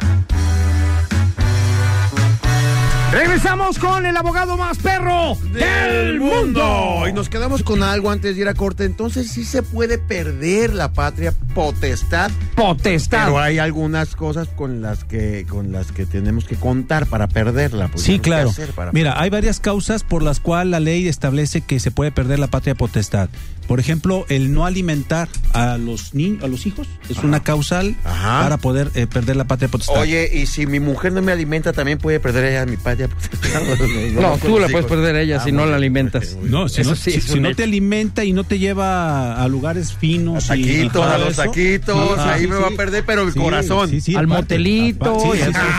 Regresamos 3.11 3.79
con 3.79 4.05
el 4.05 4.17
abogado 4.17 4.57
más 4.57 4.77
perro 4.79 5.35
del 5.53 6.19
mundo. 6.19 7.05
Y 7.07 7.13
nos 7.13 7.29
quedamos 7.29 7.63
con 7.63 7.81
algo 7.81 8.11
antes 8.11 8.35
de 8.35 8.41
ir 8.41 8.47
a 8.49 8.53
corte. 8.53 8.83
Entonces 8.83 9.31
sí 9.31 9.45
se 9.45 9.63
puede 9.63 9.97
perder 9.97 10.73
la 10.73 10.91
patria 10.91 11.33
potestad, 11.55 12.29
Potestad. 12.55 13.25
pero 13.25 13.39
hay 13.39 13.59
algunas 13.59 14.15
cosas 14.15 14.49
con 14.49 14.81
las 14.81 15.03
que 15.05 15.45
con 15.49 15.71
las 15.71 15.91
que 15.91 16.05
tenemos 16.05 16.45
que 16.45 16.55
contar 16.57 17.07
para 17.07 17.27
perderla. 17.27 17.87
pues, 17.87 18.03
Sí, 18.03 18.19
claro. 18.19 18.51
para 18.75 18.91
Mira, 18.91 19.19
hay 19.19 19.29
varias 19.29 19.59
causas 19.61 20.03
por 20.03 20.21
las 20.21 20.39
cuales 20.39 20.69
la 20.71 20.79
ley 20.81 21.07
establece 21.07 21.61
que 21.61 21.79
se 21.79 21.91
puede 21.91 22.11
perder 22.11 22.39
la 22.39 22.47
patria 22.47 22.75
potestad. 22.75 23.29
Por 23.67 23.79
ejemplo, 23.81 24.25
el 24.29 24.53
no 24.53 24.65
alimentar 24.65 25.27
a 25.51 25.77
los 25.77 26.13
niños, 26.13 26.41
a 26.43 26.47
los 26.47 26.65
hijos, 26.65 26.87
es 27.09 27.17
una 27.17 27.43
causal 27.43 27.97
Ajá. 28.05 28.39
para 28.43 28.57
poder 28.57 28.91
eh, 28.93 29.07
perder 29.07 29.35
la 29.35 29.43
patria 29.43 29.67
potestad. 29.67 29.99
Oye, 29.99 30.29
y 30.33 30.45
si 30.45 30.65
mi 30.67 30.79
mujer 30.79 31.11
no 31.11 31.21
me 31.21 31.33
alimenta, 31.33 31.73
también 31.73 31.97
puede 31.97 32.21
perder 32.21 32.45
ella 32.45 32.65
mi 32.65 32.77
potestad. 33.07 33.61
No, 34.13 34.37
tú 34.37 34.59
la 34.59 34.67
puedes 34.67 34.85
perder 34.87 35.15
a 35.15 35.21
ella 35.21 35.39
si 35.39 35.51
no 35.51 35.65
la 35.65 35.75
alimentas. 35.75 36.35
no, 36.41 36.67
si, 36.69 36.81
no, 36.83 36.95
sí 36.95 37.11
si- 37.11 37.21
si 37.21 37.39
no 37.39 37.53
te 37.55 37.63
alimenta 37.63 38.23
y 38.23 38.33
no 38.33 38.43
te 38.43 38.59
lleva 38.59 39.41
a 39.41 39.47
lugares 39.47 39.91
A 39.95 39.99
finos. 39.99 40.47
taquitos, 40.47 41.05
Ajá, 41.05 41.15
a 41.15 41.17
los 41.19 41.35
taquitos, 41.35 42.19
ahí 42.19 42.41
sí, 42.41 42.47
me 42.47 42.55
va 42.57 42.67
a 42.67 42.71
perder, 42.71 43.03
pero 43.05 43.23
el 43.23 43.33
Sí, 43.33 43.39
corazón. 43.39 43.89
sí, 43.89 44.01
sí, 44.01 44.15
al 44.15 44.27
motelito. 44.27 45.17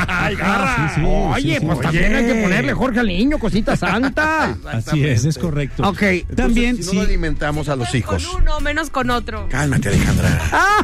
Ay, 0.09 0.35
garra. 0.37 0.93
sí, 0.95 1.01
sí, 1.01 1.07
Oye, 1.07 1.61
pues 1.61 1.81
también 1.81 2.15
hay 2.15 2.27
que 2.27 2.35
ponerle 2.43 2.73
Jorge 2.75 3.01
al 3.01 3.07
niño, 3.09 3.39
cosita 3.39 3.77
santa. 3.77 4.57
Así 4.73 5.05
es, 5.05 5.25
es 5.25 5.39
correcto. 5.39 5.89
Ok. 5.89 6.03
Entonces, 6.03 6.37
También, 6.37 6.83
si 6.83 6.97
no 6.97 7.03
alimentamos 7.03 7.69
a 7.69 7.77
los 7.77 7.95
hijos. 7.95 8.25
Con 8.27 8.43
uno, 8.43 8.61
menos 8.61 8.91
con 8.91 9.11
otro. 9.11 9.47
Cálmate, 9.51 9.89
Alejandra. 9.89 10.41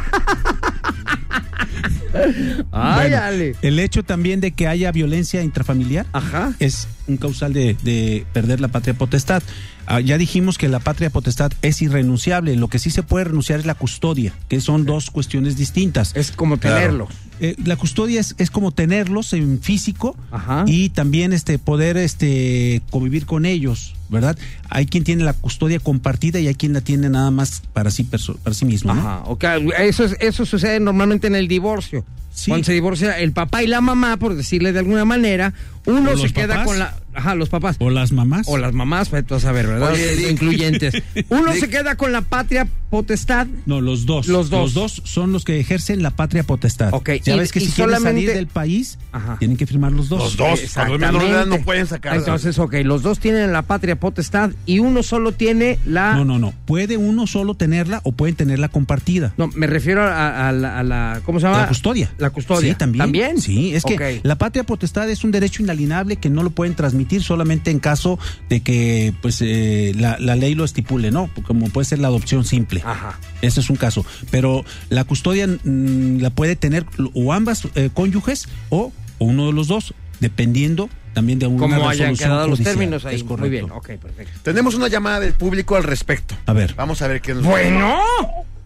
Ay, 2.72 3.11
Bueno, 3.11 3.18
Ale. 3.22 3.57
el 3.62 3.79
hecho 3.79 4.03
también 4.03 4.40
de 4.40 4.53
que 4.53 4.68
haya 4.68 4.90
violencia 4.92 5.42
intrafamiliar 5.42 6.07
Ajá. 6.12 6.53
es 6.59 6.87
un 7.07 7.17
causal 7.19 7.53
de, 7.53 7.77
de 7.83 8.25
perder 8.33 8.61
la 8.61 8.69
patria 8.69 8.95
potestad. 8.95 9.43
Ah, 9.87 10.01
ya 10.01 10.17
dijimos 10.17 10.57
que 10.57 10.69
la 10.69 10.79
patria 10.81 11.11
potestad 11.11 11.53
es 11.61 11.83
irrenunciable. 11.83 12.57
Lo 12.57 12.69
que 12.69 12.79
sí 12.79 12.90
se 12.90 13.03
puede 13.03 13.25
renunciar 13.27 13.61
es 13.61 13.67
la 13.67 13.75
custodia, 13.75 14.33
que 14.49 14.61
son 14.62 14.87
dos 14.87 15.11
cuestiones 15.11 15.57
distintas. 15.57 16.12
Es 16.17 16.31
como 16.33 16.57
Claro. 16.57 16.77
tenerlos. 16.77 17.09
Eh, 17.40 17.57
la 17.64 17.77
custodia 17.77 18.21
es, 18.21 18.35
es 18.38 18.51
como 18.51 18.71
tenerlos 18.71 19.33
en 19.33 19.61
físico 19.61 20.17
Ajá. 20.31 20.64
y 20.67 20.88
también 20.90 21.33
este 21.33 21.59
poder 21.59 21.97
este 21.97 22.81
convivir 22.90 23.27
con 23.27 23.45
ellos, 23.45 23.95
¿verdad? 24.09 24.38
Hay 24.71 24.87
quien 24.87 25.03
tiene 25.05 25.25
la 25.25 25.33
custodia 25.35 25.81
compartida 25.81 26.38
y 26.40 26.47
hay 26.47 26.55
quien 26.55 26.73
la 26.73 26.81
tiene 26.81 27.11
nada 27.11 27.31
más 27.33 27.62
para 27.73 27.90
sí 27.90 28.05
para 28.05 28.55
sí 28.55 28.64
mismo, 28.64 28.95
¿no? 28.95 29.01
Ajá, 29.01 29.23
ok. 29.27 29.45
Eso, 29.81 30.05
es- 30.05 30.17
eso 30.21 30.47
sucede 30.47 30.79
normalmente 30.81 31.27
en 31.27 31.35
el 31.35 31.49
divorcio. 31.49 32.05
Sí. 32.35 32.51
Cuando 32.51 32.64
se 32.66 32.73
divorcia 32.73 33.18
el 33.20 33.33
papá 33.33 33.62
y 33.62 33.68
la 33.68 33.81
mamá, 33.81 34.16
por 34.16 34.35
decirle 34.35 34.73
de 34.73 34.81
alguna 34.81 35.05
manera, 35.05 35.55
uno 35.87 36.11
¿O 36.11 36.16
se 36.16 36.33
queda 36.33 36.64
con 36.64 36.79
la... 36.79 36.97
Ajá, 37.14 37.35
los 37.35 37.48
papás. 37.48 37.77
O 37.79 37.90
las 37.90 38.12
mamás. 38.12 38.46
O 38.48 38.57
las 38.59 38.72
mamás, 38.72 39.09
pues 39.09 39.24
tú 39.27 39.35
a 39.35 39.40
saber, 39.40 39.66
¿verdad? 39.66 39.92
Oye, 39.92 40.16
Dick. 40.16 40.31
Incluyentes. 40.33 40.94
Uno 41.29 41.53
Dick. 41.53 41.61
se 41.61 41.68
queda 41.70 41.96
con 41.96 42.12
la 42.12 42.22
patria 42.22 42.66
potestad. 42.90 43.46
No, 43.66 43.81
los 43.81 44.07
dos. 44.07 44.27
Los 44.29 44.50
dos. 44.50 44.61
Los 44.61 44.74
dos 44.74 45.03
son 45.05 45.33
los 45.33 45.44
que 45.44 45.59
ejercen 45.59 46.03
la 46.03 46.11
patria 46.11 46.42
potestad. 46.44 46.92
Ok, 46.92 47.11
Ya 47.24 47.35
y- 47.35 47.38
ves 47.38 47.53
que 47.53 47.61
si 47.61 47.70
quieren 47.72 48.00
salir 48.00 48.33
del 48.33 48.46
país, 48.46 48.98
Ajá. 49.12 49.37
tienen 49.38 49.57
que 49.57 49.66
firmar 49.66 49.92
los 49.92 50.09
dos. 50.09 50.20
Los 50.22 50.37
dos. 50.37 50.77
Edad 50.77 51.46
no 51.46 51.59
pueden 51.61 51.87
sacar. 51.87 52.16
Entonces, 52.16 52.59
ok, 52.59 52.74
los 52.85 53.03
dos 53.03 53.18
tienen 53.18 53.53
la 53.53 53.62
patria 53.62 53.96
potestad 53.98 54.50
y 54.66 54.79
uno 54.81 55.03
solo 55.03 55.33
tiene 55.33 55.79
la... 55.87 56.14
No, 56.14 56.24
no, 56.24 56.38
no. 56.38 56.53
Puede 56.66 56.96
uno 56.96 57.27
solo 57.27 57.55
tenerla 57.55 58.00
o 58.05 58.12
pueden 58.12 58.35
tenerla 58.37 58.68
compartida. 58.68 59.33
No, 59.37 59.48
me 59.55 59.66
refiero 59.66 60.03
a, 60.03 60.48
a 60.48 60.53
la, 60.53 60.79
a 60.79 60.83
la- 60.83 61.20
¿Cómo 61.24 61.40
se 61.40 61.46
llama? 61.46 61.62
La 61.62 61.68
custodia. 61.68 62.12
La 62.18 62.31
custodia. 62.31 62.72
Sí, 62.72 62.79
también. 62.79 62.98
¿También? 62.98 63.40
Sí, 63.40 63.74
es 63.74 63.85
que 63.85 64.20
la 64.22 64.37
patria 64.37 64.64
potestad 64.64 65.09
es 65.11 65.24
un 65.24 65.31
derecho 65.31 65.62
inalienable 65.62 66.16
que 66.16 66.31
no 66.31 66.42
lo 66.42 66.50
pueden 66.50 66.74
transmitir 66.74 67.04
solamente 67.23 67.71
en 67.71 67.79
caso 67.79 68.19
de 68.49 68.61
que 68.62 69.12
pues 69.23 69.40
eh, 69.43 69.93
la, 69.97 70.17
la 70.19 70.37
ley 70.37 70.55
lo 70.55 70.64
estipule, 70.64 71.11
¿no? 71.11 71.31
Como 71.47 71.69
puede 71.71 71.85
ser 71.85 71.99
la 71.99 72.09
adopción 72.09 72.45
simple. 72.45 72.83
Ajá. 72.85 73.19
Ese 73.43 73.61
es 73.61 73.71
un 73.71 73.77
caso. 73.77 74.05
Pero 74.31 74.64
la 74.88 75.05
custodia 75.05 75.47
mm, 75.47 76.19
la 76.21 76.31
puede 76.31 76.57
tener 76.57 76.87
o 77.14 77.33
ambas 77.33 77.69
eh, 77.75 77.90
cónyuges 77.93 78.49
o, 78.71 78.93
o 79.19 79.25
uno 79.25 79.47
de 79.47 79.53
los 79.53 79.69
dos, 79.69 79.95
dependiendo 80.21 80.88
también 81.12 81.38
de 81.38 81.47
una 81.47 81.61
Como 81.77 81.88
hayan 81.88 82.17
quedado 82.17 82.49
los 82.49 82.59
judicial. 82.59 82.75
términos 82.77 83.05
ahí. 83.05 83.14
Es 83.17 83.25
Muy 83.25 83.49
bien, 83.49 83.71
ok, 83.71 83.90
perfecto. 83.99 84.33
Tenemos 84.43 84.75
una 84.75 84.88
llamada 84.88 85.21
del 85.21 85.33
público 85.35 85.77
al 85.77 85.85
respecto. 85.85 86.35
A 86.47 86.53
ver. 86.53 86.75
Vamos 86.75 87.01
a 87.03 87.09
ver 87.09 87.21
qué 87.21 87.35
nos 87.35 87.45
Bueno. 87.45 88.01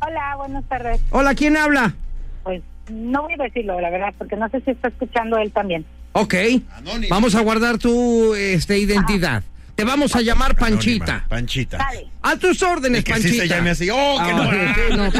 Hola, 0.01 0.37
buenas 0.37 0.65
tardes. 0.69 1.01
Hola, 1.11 1.35
¿quién 1.35 1.57
habla? 1.57 1.95
Pues 2.45 2.63
no 2.91 3.23
voy 3.23 3.35
a 3.39 3.43
decirlo, 3.43 3.79
la 3.81 3.91
verdad, 3.91 4.15
porque 4.17 4.37
no 4.37 4.49
sé 4.49 4.63
si 4.63 4.71
está 4.71 4.89
escuchando 4.89 5.37
él 5.37 5.53
también. 5.53 5.85
Ok. 6.13 6.35
Anónimo. 6.77 7.09
Vamos 7.11 7.35
a 7.35 7.41
guardar 7.41 7.79
tu 7.79 8.35
este, 8.35 8.79
identidad. 8.79 9.43
Te 9.75 9.85
vamos 9.85 10.17
a 10.17 10.21
llamar 10.23 10.57
Panchita. 10.57 11.05
Anónima, 11.13 11.29
Panchita. 11.29 11.77
Dale. 11.79 12.09
A 12.23 12.37
tus 12.37 12.61
órdenes, 12.65 13.03
Y 13.03 13.05
que 13.05 13.15
sí 13.15 13.23
Panchita. 13.23 13.43
se 13.43 13.49
llame 13.49 13.71
así. 13.71 13.89
Oh, 13.91 14.17
que 14.25 14.31
Ah, 14.33 14.97
no. 14.97 15.11
sí. 15.13 15.19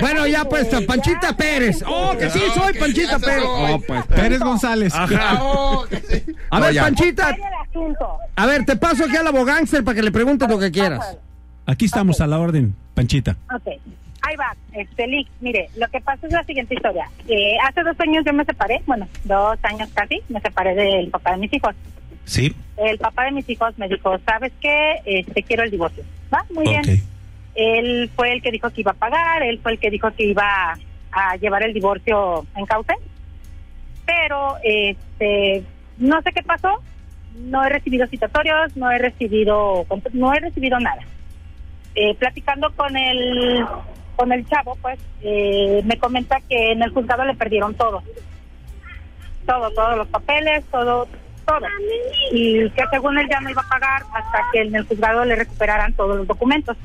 Bueno, 0.00 0.26
ya 0.28 0.44
pues, 0.44 0.68
Panchita 0.86 1.36
Pérez. 1.36 1.82
Oh, 1.84 2.16
que 2.16 2.30
sí 2.30 2.38
soy 2.54 2.72
que 2.74 2.78
Panchita 2.78 3.18
Pérez. 3.18 3.42
soy. 3.42 3.72
Oh, 3.72 3.80
pues. 3.84 4.06
Pérez 4.06 4.38
González. 4.40 4.94
Ajá. 4.94 5.38
Oh, 5.42 5.84
que 5.90 5.96
sí. 6.24 6.34
A 6.50 6.60
ver. 6.60 6.76
Panchita. 6.76 7.36
A 8.36 8.46
ver, 8.46 8.64
te 8.64 8.76
paso 8.76 9.04
aquí 9.06 9.16
al 9.16 9.26
abogánster 9.26 9.82
para 9.82 9.96
que 9.96 10.02
le 10.02 10.12
preguntes 10.12 10.48
lo 10.48 10.58
que 10.58 10.70
quieras. 10.70 11.16
Aquí 11.66 11.86
estamos 11.86 12.20
a 12.20 12.28
la 12.28 12.38
orden, 12.38 12.76
Panchita. 12.94 13.36
Ok. 13.52 13.80
Ahí 14.26 14.34
va, 14.34 14.56
este 14.72 15.06
Lick, 15.06 15.28
mire, 15.40 15.68
lo 15.76 15.86
que 15.86 16.00
pasa 16.00 16.26
es 16.26 16.32
la 16.32 16.42
siguiente 16.42 16.74
historia. 16.74 17.08
Eh, 17.28 17.56
hace 17.62 17.84
dos 17.84 17.94
años 18.00 18.24
yo 18.26 18.32
me 18.32 18.44
separé, 18.44 18.82
bueno, 18.84 19.06
dos 19.22 19.56
años 19.62 19.88
casi, 19.94 20.20
me 20.28 20.40
separé 20.40 20.74
del 20.74 21.10
papá 21.10 21.30
de 21.32 21.36
mis 21.36 21.52
hijos. 21.52 21.76
Sí. 22.24 22.52
El 22.76 22.98
papá 22.98 23.26
de 23.26 23.30
mis 23.30 23.48
hijos 23.48 23.78
me 23.78 23.86
dijo, 23.86 24.18
¿sabes 24.26 24.52
qué? 24.60 24.96
Este, 25.04 25.44
quiero 25.44 25.62
el 25.62 25.70
divorcio. 25.70 26.02
¿Va? 26.34 26.44
Muy 26.50 26.66
bien. 26.66 26.82
Él 27.54 28.10
fue 28.16 28.32
el 28.32 28.42
que 28.42 28.50
dijo 28.50 28.68
que 28.70 28.80
iba 28.80 28.90
a 28.90 28.94
pagar, 28.94 29.44
él 29.44 29.60
fue 29.62 29.70
el 29.70 29.78
que 29.78 29.90
dijo 29.90 30.10
que 30.10 30.24
iba 30.24 30.76
a 31.12 31.36
llevar 31.36 31.62
el 31.62 31.72
divorcio 31.72 32.44
en 32.56 32.66
cauce. 32.66 32.94
Pero, 34.06 34.56
este, 34.64 35.62
no 35.98 36.20
sé 36.22 36.32
qué 36.32 36.42
pasó. 36.42 36.82
No 37.44 37.64
he 37.64 37.68
recibido 37.68 38.08
citatorios, 38.08 38.76
no 38.76 38.90
he 38.90 38.98
recibido, 38.98 39.86
no 40.14 40.34
he 40.34 40.40
recibido 40.40 40.80
nada. 40.80 41.02
Eh, 41.94 42.14
platicando 42.16 42.74
con 42.74 42.96
el, 42.96 43.64
con 44.16 44.32
el 44.32 44.46
chavo, 44.48 44.76
pues, 44.82 44.98
eh, 45.22 45.82
me 45.84 45.98
comenta 45.98 46.40
que 46.48 46.72
en 46.72 46.82
el 46.82 46.90
juzgado 46.90 47.24
le 47.24 47.34
perdieron 47.34 47.74
todo. 47.74 48.02
Todo, 49.46 49.70
todos 49.70 49.96
los 49.96 50.08
papeles, 50.08 50.64
todo, 50.70 51.06
todo. 51.46 51.66
Y 52.32 52.68
que 52.70 52.82
según 52.90 53.18
él 53.18 53.28
ya 53.30 53.40
no 53.40 53.50
iba 53.50 53.62
a 53.62 53.68
pagar 53.68 54.02
hasta 54.12 54.40
que 54.52 54.62
en 54.62 54.74
el 54.74 54.86
juzgado 54.86 55.24
le 55.24 55.36
recuperaran 55.36 55.92
todos 55.92 56.16
los 56.16 56.26
documentos. 56.26 56.76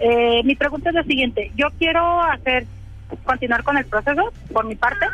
Eh, 0.00 0.42
mi 0.44 0.54
pregunta 0.54 0.90
es 0.90 0.94
la 0.94 1.04
siguiente. 1.04 1.50
Yo 1.56 1.68
quiero 1.78 2.22
hacer, 2.22 2.66
continuar 3.24 3.64
con 3.64 3.76
el 3.76 3.86
proceso 3.86 4.32
por 4.52 4.64
mi 4.64 4.76
parte. 4.76 5.06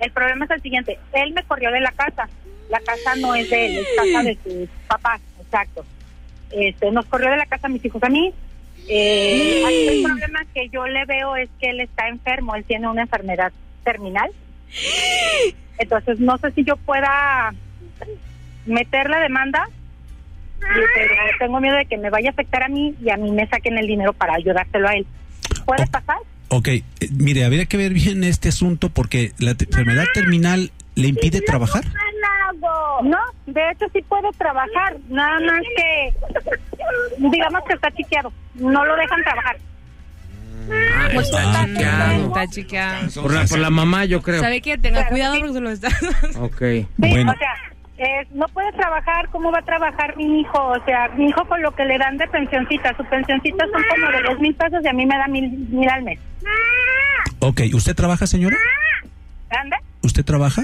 El 0.00 0.10
problema 0.10 0.46
es 0.46 0.50
el 0.50 0.62
siguiente. 0.62 0.98
Él 1.12 1.32
me 1.32 1.44
corrió 1.44 1.70
de 1.70 1.80
la 1.80 1.92
casa. 1.92 2.28
La 2.68 2.80
casa 2.80 3.14
no 3.16 3.34
es 3.34 3.48
de 3.50 3.66
él, 3.66 3.78
es 3.78 3.86
casa 3.96 4.22
de 4.22 4.38
sus 4.42 4.68
papás. 4.88 5.20
Exacto. 5.40 5.84
Este, 6.50 6.90
nos 6.90 7.06
corrió 7.06 7.30
de 7.30 7.36
la 7.36 7.46
casa 7.46 7.68
mis 7.68 7.84
hijos 7.84 8.02
a 8.02 8.08
mí. 8.08 8.32
Eh, 8.88 9.62
el 9.90 10.02
problema 10.02 10.40
que 10.54 10.68
yo 10.68 10.86
le 10.86 11.04
veo 11.06 11.36
es 11.36 11.48
que 11.60 11.70
él 11.70 11.80
está 11.80 12.08
enfermo. 12.08 12.54
Él 12.54 12.64
tiene 12.64 12.88
una 12.88 13.02
enfermedad 13.02 13.52
terminal. 13.84 14.30
Entonces, 15.78 16.18
no 16.20 16.36
sé 16.38 16.50
si 16.52 16.64
yo 16.64 16.76
pueda 16.76 17.52
meter 18.66 19.08
la 19.10 19.18
demanda, 19.20 19.66
pero 20.60 20.76
tengo 21.38 21.60
miedo 21.60 21.76
de 21.76 21.86
que 21.86 21.96
me 21.98 22.10
vaya 22.10 22.30
a 22.30 22.32
afectar 22.32 22.62
a 22.62 22.68
mí 22.68 22.94
y 23.02 23.10
a 23.10 23.16
mí 23.16 23.30
me 23.32 23.46
saquen 23.48 23.76
el 23.78 23.86
dinero 23.86 24.12
para 24.12 24.34
ayudárselo 24.34 24.88
a 24.88 24.92
él. 24.94 25.06
¿Puede 25.66 25.84
Oh. 25.84 25.90
pasar? 25.90 26.16
Ok, 26.48 26.68
eh, 26.68 26.84
mire, 27.12 27.44
habría 27.44 27.64
que 27.66 27.76
ver 27.78 27.92
bien 27.94 28.22
este 28.24 28.50
asunto 28.50 28.90
porque 28.90 29.32
la 29.38 29.54
te- 29.54 29.64
enfermedad 29.64 30.04
terminal 30.12 30.70
le 30.94 31.08
impide 31.08 31.40
trabajar. 31.40 31.82
No, 33.02 33.18
de 33.46 33.70
hecho 33.70 33.86
sí 33.92 34.00
puede 34.02 34.30
trabajar, 34.38 34.96
nada 35.08 35.40
más 35.40 35.62
que 35.76 36.12
digamos 37.18 37.62
que 37.64 37.74
está 37.74 37.90
chiqueado, 37.92 38.32
no 38.54 38.84
lo 38.84 38.96
dejan 38.96 39.22
trabajar. 39.22 39.56
Pues 41.14 41.28
está 41.28 41.66
chiqueado. 41.66 42.26
Está 42.26 42.46
chiqueado. 42.48 43.22
Por 43.22 43.32
la, 43.34 43.44
por 43.44 43.58
la 43.58 43.70
mamá, 43.70 44.04
yo 44.04 44.22
creo. 44.22 44.40
¿Sabe 44.40 44.60
qué? 44.60 44.78
Tenga 44.78 45.08
cuidado 45.08 45.36
porque 45.38 45.52
se 45.54 45.60
lo 45.60 45.70
está. 45.70 45.88
Ok. 46.40 46.58
Sí, 46.60 46.86
Bueno. 46.96 47.32
o 47.32 47.36
sea, 47.36 47.52
es- 47.98 48.30
no 48.30 48.46
puede 48.48 48.70
trabajar, 48.72 49.28
¿cómo 49.30 49.50
va 49.50 49.58
a 49.58 49.62
trabajar 49.62 50.16
mi 50.16 50.40
hijo? 50.40 50.58
O 50.68 50.84
sea, 50.84 51.08
mi 51.16 51.26
hijo 51.28 51.44
con 51.46 51.60
lo 51.62 51.74
que 51.74 51.84
le 51.84 51.98
dan 51.98 52.16
de 52.16 52.26
pensioncita, 52.28 52.96
su 52.96 53.04
pensioncita 53.06 53.64
son 53.72 53.82
como 53.90 54.10
de 54.12 54.22
dos 54.22 54.38
mil 54.40 54.54
pesos 54.54 54.80
y 54.84 54.88
a 54.88 54.92
mí 54.92 55.04
me 55.04 55.16
da 55.16 55.26
mil, 55.28 55.50
mil 55.50 55.88
al 55.88 56.02
mes. 56.04 56.18
Ok, 57.40 57.60
¿usted 57.74 57.94
trabaja, 57.96 58.26
señora? 58.26 58.56
¿Anda? 59.50 59.78
¿Usted 60.02 60.24
trabaja? 60.24 60.62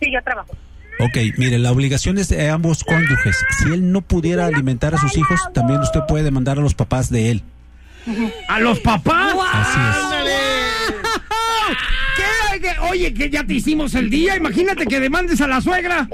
Sí, 0.00 0.10
yo 0.12 0.22
trabajo. 0.22 0.56
Ok, 1.00 1.16
mire, 1.36 1.58
la 1.58 1.72
obligación 1.72 2.18
es 2.18 2.28
de 2.28 2.48
ambos 2.48 2.84
cónyuges. 2.84 3.36
Si 3.58 3.64
él 3.72 3.90
no 3.92 4.00
pudiera 4.02 4.46
alimentar 4.46 4.94
a 4.94 4.98
sus 4.98 5.16
hijos, 5.16 5.40
también 5.52 5.80
usted 5.80 6.00
puede 6.06 6.24
demandar 6.24 6.58
a 6.58 6.62
los 6.62 6.74
papás 6.74 7.10
de 7.10 7.30
él. 7.30 7.42
¿A 8.48 8.60
los 8.60 8.80
papás? 8.80 9.34
Así 9.52 9.78
es. 9.80 10.94
¿Qué? 12.16 12.60
¿Qué? 12.60 12.80
Oye, 12.90 13.12
que 13.14 13.30
ya 13.30 13.44
te 13.44 13.54
hicimos 13.54 13.94
el 13.94 14.10
día. 14.10 14.36
Imagínate 14.36 14.86
que 14.86 15.00
demandes 15.00 15.40
a 15.40 15.48
la 15.48 15.60
suegra. 15.60 16.08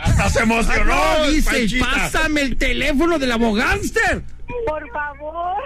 Hasta 0.00 0.28
se 0.30 0.42
emocionó. 0.42 0.94
No, 1.18 1.30
dice, 1.30 1.50
Panchita. 1.50 1.86
pásame 1.86 2.42
el 2.42 2.56
teléfono 2.56 3.18
del 3.18 3.32
abogánster. 3.32 4.22
Por 4.66 4.90
favor. 4.90 5.56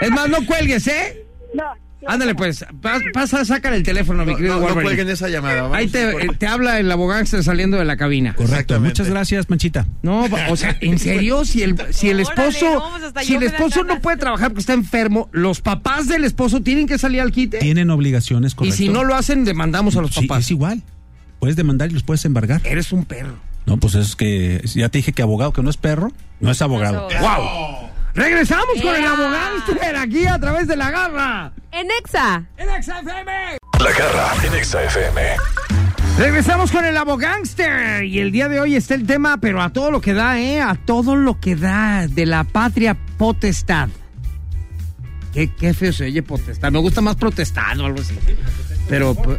Es 0.00 0.10
más, 0.10 0.28
no 0.28 0.44
cuelgues, 0.46 0.86
¿eh? 0.86 1.24
No. 1.54 1.64
Ándale, 2.06 2.34
pues, 2.34 2.64
pa- 2.80 2.98
pasa, 3.12 3.44
sácale 3.44 3.76
el 3.76 3.82
teléfono, 3.82 4.24
mi 4.24 4.32
No, 4.32 4.36
querido 4.38 4.54
no, 4.60 4.74
no 4.74 4.90
esa 4.90 5.28
llamada. 5.28 5.62
vamos 5.62 5.76
Ahí 5.76 5.86
te, 5.88 6.12
por- 6.12 6.36
te 6.36 6.46
habla 6.46 6.78
el 6.80 6.90
abogánster 6.90 7.44
saliendo 7.44 7.76
de 7.76 7.84
la 7.84 7.96
cabina. 7.96 8.34
Correcto. 8.34 8.80
Muchas 8.80 9.08
gracias, 9.10 9.46
Panchita. 9.46 9.86
No, 10.02 10.26
o 10.48 10.56
sea, 10.56 10.76
en 10.80 10.98
serio, 10.98 11.44
si 11.44 11.62
el, 11.62 11.76
si 11.90 12.08
el 12.08 12.20
esposo, 12.20 12.90
no, 13.14 13.22
si 13.22 13.34
el 13.34 13.42
esposo 13.42 13.84
no 13.84 14.00
puede 14.00 14.16
trabajar 14.16 14.48
porque 14.48 14.60
está 14.60 14.72
enfermo, 14.72 15.28
los 15.32 15.60
papás 15.60 16.08
del 16.08 16.24
esposo 16.24 16.62
tienen 16.62 16.86
que 16.86 16.96
salir 16.98 17.20
al 17.20 17.32
quite. 17.32 17.58
Tienen 17.58 17.90
obligaciones, 17.90 18.52
Y 18.52 18.56
correcto. 18.56 18.76
si 18.76 18.88
no 18.88 19.04
lo 19.04 19.14
hacen, 19.14 19.44
demandamos 19.44 19.96
a 19.96 20.00
los 20.02 20.12
Sí, 20.12 20.26
papás. 20.26 20.44
es 20.44 20.50
igual. 20.52 20.82
Puedes 21.38 21.56
demandar 21.56 21.90
y 21.90 21.94
los 21.94 22.02
puedes 22.02 22.24
embargar. 22.24 22.60
Eres 22.64 22.92
un 22.92 23.04
perro. 23.04 23.36
No, 23.66 23.76
pues 23.76 23.94
es 23.94 24.16
que 24.16 24.62
ya 24.74 24.88
te 24.88 24.98
dije 24.98 25.12
que 25.12 25.22
abogado 25.22 25.52
que 25.52 25.62
no 25.62 25.68
es 25.70 25.76
perro, 25.76 26.12
no 26.40 26.50
es 26.50 26.62
abogado. 26.62 27.08
abogado. 27.10 27.42
¡Wow! 27.42 27.89
Regresamos 28.14 28.80
con 28.82 28.94
el 28.94 29.06
abogánster 29.06 29.96
aquí 29.96 30.26
a 30.26 30.38
través 30.38 30.66
de 30.66 30.76
la 30.76 30.90
garra. 30.90 31.52
En 31.72 31.88
Exa. 32.02 32.44
En 32.56 32.82
XFM. 32.82 33.58
La 33.78 33.90
garra 33.92 34.32
en 34.44 34.54
Exa 34.54 34.82
FM. 34.84 35.20
Regresamos 36.18 36.72
con 36.72 36.84
el 36.84 36.96
abogánster 36.96 38.04
y 38.04 38.18
el 38.18 38.32
día 38.32 38.48
de 38.48 38.60
hoy 38.60 38.74
está 38.74 38.94
el 38.94 39.06
tema, 39.06 39.38
pero 39.38 39.62
a 39.62 39.72
todo 39.72 39.90
lo 39.90 40.00
que 40.00 40.12
da, 40.12 40.40
¿eh? 40.40 40.60
A 40.60 40.74
todo 40.74 41.14
lo 41.16 41.40
que 41.40 41.56
da 41.56 42.08
de 42.08 42.26
la 42.26 42.44
patria 42.44 42.96
potestad. 43.16 43.88
Qué, 45.32 45.48
qué 45.54 45.72
feo 45.72 45.92
se 45.92 46.04
oye 46.04 46.22
potestad. 46.22 46.72
Me 46.72 46.80
gusta 46.80 47.00
más 47.00 47.16
protestado 47.16 47.84
o 47.84 47.86
algo 47.86 48.00
así. 48.00 48.14
Pero, 48.88 49.14
pues, 49.14 49.38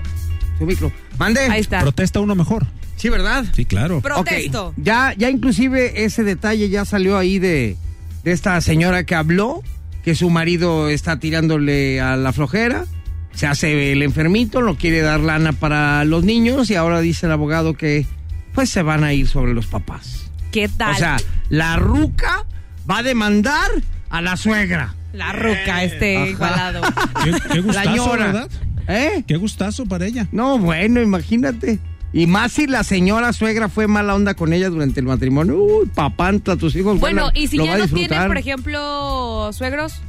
su 0.57 0.65
micro. 0.65 0.91
Mande. 1.19 1.41
Ahí 1.41 1.59
está. 1.59 1.81
Protesta 1.81 2.21
uno 2.21 2.33
mejor. 2.33 2.65
Sí, 2.95 3.09
¿verdad? 3.09 3.45
Sí, 3.53 3.65
claro. 3.65 3.99
Protesto. 3.99 4.73
Ya, 4.77 5.13
ya 5.17 5.29
inclusive 5.29 6.05
ese 6.05 6.23
detalle 6.23 6.69
ya 6.69 6.85
salió 6.85 7.17
ahí 7.17 7.37
de, 7.37 7.75
de 8.23 8.31
esta 8.31 8.59
señora 8.61 9.03
que 9.03 9.15
habló, 9.15 9.61
que 10.03 10.15
su 10.15 10.29
marido 10.29 10.89
está 10.89 11.19
tirándole 11.19 12.01
a 12.01 12.15
la 12.15 12.33
flojera, 12.33 12.85
se 13.33 13.47
hace 13.47 13.91
el 13.91 14.03
enfermito, 14.03 14.61
no 14.61 14.75
quiere 14.75 15.01
dar 15.01 15.19
lana 15.19 15.53
para 15.53 16.03
los 16.05 16.23
niños 16.23 16.69
y 16.69 16.75
ahora 16.75 16.99
dice 17.01 17.25
el 17.25 17.31
abogado 17.31 17.73
que 17.75 18.05
pues 18.53 18.69
se 18.69 18.81
van 18.81 19.03
a 19.03 19.13
ir 19.13 19.27
sobre 19.27 19.53
los 19.53 19.67
papás. 19.67 20.29
¿Qué 20.51 20.67
tal? 20.67 20.93
O 20.93 20.97
sea, 20.97 21.17
la 21.49 21.77
ruca 21.77 22.45
va 22.89 22.97
a 22.99 23.03
demandar 23.03 23.69
a 24.09 24.21
la 24.21 24.35
suegra. 24.35 24.93
la 25.13 25.31
ruca, 25.31 25.83
este 25.83 26.17
Ajá. 26.17 26.27
igualado. 26.27 26.81
Qué, 27.23 27.31
qué 27.53 27.59
gustazo. 27.61 28.11
¿verdad? 28.11 28.49
¿Eh? 28.87 29.23
Qué 29.25 29.37
gustazo 29.37 29.85
para 29.85 30.05
ella. 30.05 30.27
No, 30.31 30.57
bueno, 30.59 31.01
imagínate. 31.01 31.79
Y 32.13 32.27
más 32.27 32.51
si 32.51 32.67
la 32.67 32.83
señora 32.83 33.31
suegra 33.31 33.69
fue 33.69 33.87
mala 33.87 34.15
onda 34.15 34.33
con 34.33 34.51
ella 34.51 34.69
durante 34.69 34.99
el 34.99 35.05
matrimonio. 35.05 35.57
Uy, 35.57 35.85
papanta, 35.93 36.57
tus 36.57 36.75
hijos. 36.75 36.99
Bueno, 36.99 37.23
van 37.27 37.31
a- 37.35 37.39
y 37.39 37.47
si 37.47 37.57
lo 37.57 37.65
ya 37.65 37.71
no 37.77 37.85
tienes, 37.85 37.93
disfrutar. 37.93 38.27
por 38.27 38.37
ejemplo, 38.37 39.49
suegros. 39.53 40.01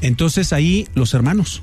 Entonces 0.00 0.52
ahí 0.52 0.88
los 0.94 1.12
hermanos. 1.14 1.62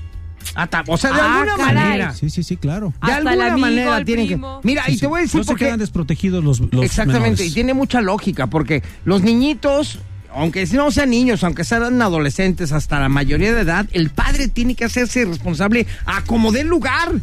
Hasta- 0.56 0.84
o 0.88 0.98
sea, 0.98 1.12
de 1.14 1.22
Ah, 1.22 1.42
alguna 1.42 1.56
caray. 1.58 1.76
manera. 1.86 2.14
Sí, 2.14 2.30
sí, 2.30 2.44
sí, 2.44 2.58
claro. 2.58 2.90
De 2.90 2.94
Hasta 3.12 3.16
alguna 3.18 3.46
amigo, 3.54 3.58
manera 3.60 4.04
tienen 4.06 4.28
que. 4.28 4.40
Mira, 4.64 4.86
Sí, 4.86 4.92
y 4.92 4.94
sí. 4.96 5.00
te 5.02 5.08
voy 5.08 5.20
a 5.20 5.22
decir 5.24 5.40
no 5.40 5.46
por 5.46 5.56
se 5.56 5.60
qué. 5.60 5.66
quedan 5.66 5.80
desprotegidos 5.80 6.44
los, 6.44 6.60
los 6.72 6.84
Exactamente, 6.84 7.46
y 7.46 7.52
tiene 7.52 7.74
mucha 7.74 8.02
lógica, 8.02 8.48
porque 8.48 8.84
los 9.06 9.22
niñitos, 9.24 10.00
aunque 10.36 10.66
no 10.68 10.92
sean 10.92 11.12
niños, 11.12 11.44
aunque 11.44 11.64
sean 11.64 12.00
adolescentes 12.02 12.74
hasta 12.74 13.00
la 13.00 13.10
mayoría 13.10 13.54
de 13.54 13.62
edad, 13.62 13.88
el 13.94 14.10
padre 14.10 14.50
tiene 14.50 14.76
que 14.76 14.86
hacerse 14.86 15.24
responsable 15.26 15.88
a 16.06 16.22
como 16.24 16.52
dé 16.52 16.64
lugar. 16.64 17.14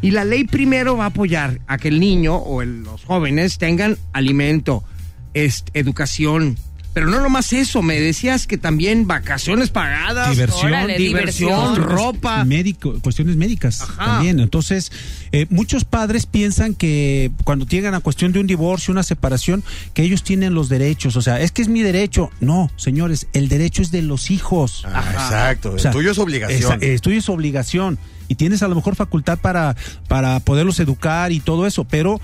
Y 0.00 0.12
la 0.12 0.24
ley 0.24 0.44
primero 0.44 0.96
va 0.96 1.04
a 1.04 1.08
apoyar 1.08 1.60
a 1.66 1.76
que 1.78 1.88
el 1.88 1.98
niño 1.98 2.36
o 2.36 2.62
el- 2.62 2.82
los 2.84 3.04
jóvenes 3.04 3.58
tengan 3.58 3.96
alimento, 4.12 4.84
educación. 5.74 6.56
Pero 6.98 7.10
no 7.12 7.20
nomás 7.20 7.52
eso, 7.52 7.80
me 7.80 8.00
decías 8.00 8.48
que 8.48 8.58
también 8.58 9.06
vacaciones 9.06 9.70
pagadas, 9.70 10.30
Diversión. 10.30 10.66
Órale, 10.66 10.98
diversión, 10.98 11.74
diversión. 11.74 11.96
ropa. 11.96 12.44
Médico, 12.44 12.98
cuestiones 13.00 13.36
médicas 13.36 13.82
Ajá. 13.82 14.04
también. 14.04 14.40
Entonces, 14.40 14.90
eh, 15.30 15.46
muchos 15.48 15.84
padres 15.84 16.26
piensan 16.26 16.74
que 16.74 17.30
cuando 17.44 17.66
llegan 17.66 17.94
a 17.94 18.00
cuestión 18.00 18.32
de 18.32 18.40
un 18.40 18.48
divorcio, 18.48 18.90
una 18.90 19.04
separación, 19.04 19.62
que 19.94 20.02
ellos 20.02 20.24
tienen 20.24 20.54
los 20.54 20.68
derechos. 20.68 21.14
O 21.14 21.22
sea, 21.22 21.40
es 21.40 21.52
que 21.52 21.62
es 21.62 21.68
mi 21.68 21.82
derecho. 21.82 22.32
No, 22.40 22.68
señores, 22.74 23.28
el 23.32 23.48
derecho 23.48 23.80
es 23.82 23.92
de 23.92 24.02
los 24.02 24.32
hijos. 24.32 24.82
Ah, 24.84 25.04
exacto. 25.12 25.74
O 25.74 25.78
sea, 25.78 25.92
el 25.92 25.96
tuyo 25.96 26.10
es 26.10 26.18
obligación. 26.18 26.82
el 26.82 27.00
tuyo 27.00 27.18
es 27.18 27.28
obligación. 27.28 27.96
Y 28.26 28.34
tienes 28.34 28.64
a 28.64 28.68
lo 28.68 28.74
mejor 28.74 28.96
facultad 28.96 29.38
para, 29.38 29.76
para 30.08 30.40
poderlos 30.40 30.80
educar 30.80 31.30
y 31.30 31.38
todo 31.38 31.64
eso. 31.64 31.84
Pero 31.84 32.20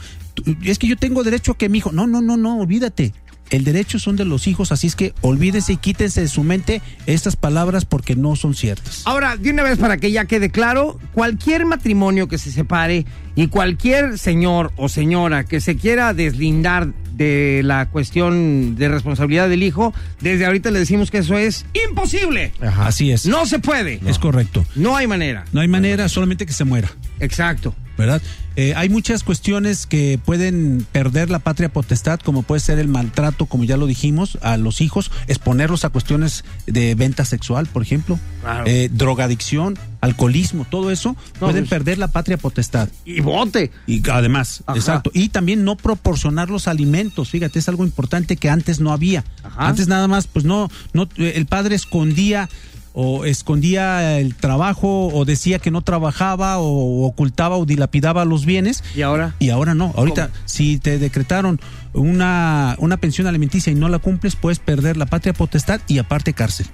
es 0.64 0.78
que 0.78 0.86
yo 0.86 0.96
tengo 0.96 1.22
derecho 1.22 1.52
a 1.52 1.58
que 1.58 1.68
mi 1.68 1.78
hijo. 1.78 1.92
No, 1.92 2.06
no, 2.06 2.20
no, 2.20 2.36
no, 2.36 2.58
olvídate. 2.58 3.12
El 3.50 3.64
derecho 3.64 3.98
son 3.98 4.16
de 4.16 4.24
los 4.24 4.46
hijos, 4.46 4.72
así 4.72 4.86
es 4.86 4.96
que 4.96 5.12
olvídense 5.20 5.74
y 5.74 5.76
quítense 5.76 6.20
de 6.20 6.28
su 6.28 6.42
mente 6.42 6.82
estas 7.06 7.36
palabras 7.36 7.84
porque 7.84 8.16
no 8.16 8.36
son 8.36 8.54
ciertas. 8.54 9.02
Ahora, 9.04 9.36
de 9.36 9.50
una 9.50 9.62
vez 9.62 9.78
para 9.78 9.98
que 9.98 10.10
ya 10.10 10.24
quede 10.24 10.50
claro, 10.50 10.98
cualquier 11.12 11.66
matrimonio 11.66 12.26
que 12.28 12.38
se 12.38 12.50
separe 12.50 13.04
y 13.36 13.48
cualquier 13.48 14.18
señor 14.18 14.72
o 14.76 14.88
señora 14.88 15.44
que 15.44 15.60
se 15.60 15.76
quiera 15.76 16.14
deslindar 16.14 16.92
de 17.16 17.62
la 17.64 17.88
cuestión 17.90 18.76
de 18.76 18.88
responsabilidad 18.88 19.48
del 19.48 19.62
hijo, 19.62 19.94
desde 20.20 20.46
ahorita 20.46 20.70
le 20.70 20.80
decimos 20.80 21.10
que 21.10 21.18
eso 21.18 21.38
es 21.38 21.64
imposible. 21.88 22.52
Ajá. 22.60 22.86
Así 22.86 23.12
es. 23.12 23.26
No 23.26 23.46
se 23.46 23.58
puede. 23.60 24.00
Es 24.06 24.18
correcto. 24.18 24.64
No 24.74 24.96
hay 24.96 25.06
manera. 25.06 25.44
No 25.52 25.60
hay 25.60 25.68
manera, 25.68 26.08
solamente 26.08 26.46
que 26.46 26.52
se 26.52 26.64
muera, 26.64 26.90
Exacto. 27.20 27.74
¿Verdad? 27.98 28.20
Eh, 28.56 28.72
hay 28.76 28.88
muchas 28.88 29.24
cuestiones 29.24 29.86
que 29.86 30.18
pueden 30.24 30.86
perder 30.92 31.28
la 31.30 31.40
patria 31.40 31.72
potestad, 31.72 32.20
como 32.20 32.42
puede 32.44 32.60
ser 32.60 32.78
el 32.78 32.86
maltrato, 32.88 33.46
como 33.46 33.64
ya 33.64 33.76
lo 33.76 33.86
dijimos, 33.86 34.38
a 34.42 34.56
los 34.56 34.80
hijos, 34.80 35.10
exponerlos 35.26 35.84
a 35.84 35.88
cuestiones 35.88 36.44
de 36.66 36.94
venta 36.94 37.24
sexual, 37.24 37.66
por 37.66 37.82
ejemplo, 37.82 38.18
Claro. 38.42 38.64
eh, 38.66 38.88
drogadicción, 38.92 39.76
alcoholismo, 40.00 40.66
todo 40.70 40.90
eso, 40.90 41.16
pueden 41.40 41.64
pues- 41.64 41.70
perder 41.70 41.98
la 41.98 42.08
patria 42.08 42.36
potestad. 42.36 42.88
Y 43.04 43.20
bote. 43.20 43.72
Y 43.86 44.08
además, 44.08 44.62
Ajá. 44.66 44.78
exacto. 44.78 45.10
Y 45.14 45.30
también 45.30 45.64
no 45.64 45.76
proporcionar 45.76 46.50
los 46.50 46.68
alimentos. 46.68 47.30
Fíjate, 47.30 47.58
es 47.58 47.68
algo 47.68 47.84
importante 47.84 48.36
que 48.36 48.50
antes 48.50 48.78
no 48.80 48.92
había. 48.92 49.24
Ajá. 49.42 49.68
Antes 49.68 49.88
nada 49.88 50.06
más, 50.06 50.26
pues 50.28 50.44
no, 50.44 50.70
no, 50.92 51.08
el 51.16 51.46
padre 51.46 51.74
escondía 51.74 52.48
o 52.96 53.24
escondía 53.24 54.18
el 54.20 54.34
trabajo 54.36 55.08
o 55.08 55.24
decía 55.24 55.58
que 55.58 55.70
no 55.72 55.82
trabajaba 55.82 56.58
o 56.58 57.04
ocultaba 57.06 57.56
o 57.56 57.66
dilapidaba 57.66 58.24
los 58.24 58.46
bienes. 58.46 58.82
¿Y 58.94 59.02
ahora? 59.02 59.34
Y 59.40 59.50
ahora 59.50 59.74
no. 59.74 59.92
Ahorita, 59.96 60.30
si 60.44 60.78
te 60.78 60.98
decretaron 60.98 61.60
una, 61.92 62.76
una 62.78 62.96
pensión 62.96 63.26
alimenticia 63.26 63.72
y 63.72 63.74
no 63.74 63.88
la 63.88 63.98
cumples, 63.98 64.36
puedes 64.36 64.58
perder 64.58 64.96
la 64.96 65.06
patria 65.06 65.32
potestad 65.32 65.80
y 65.88 65.98
aparte 65.98 66.32
cárcel. 66.34 66.66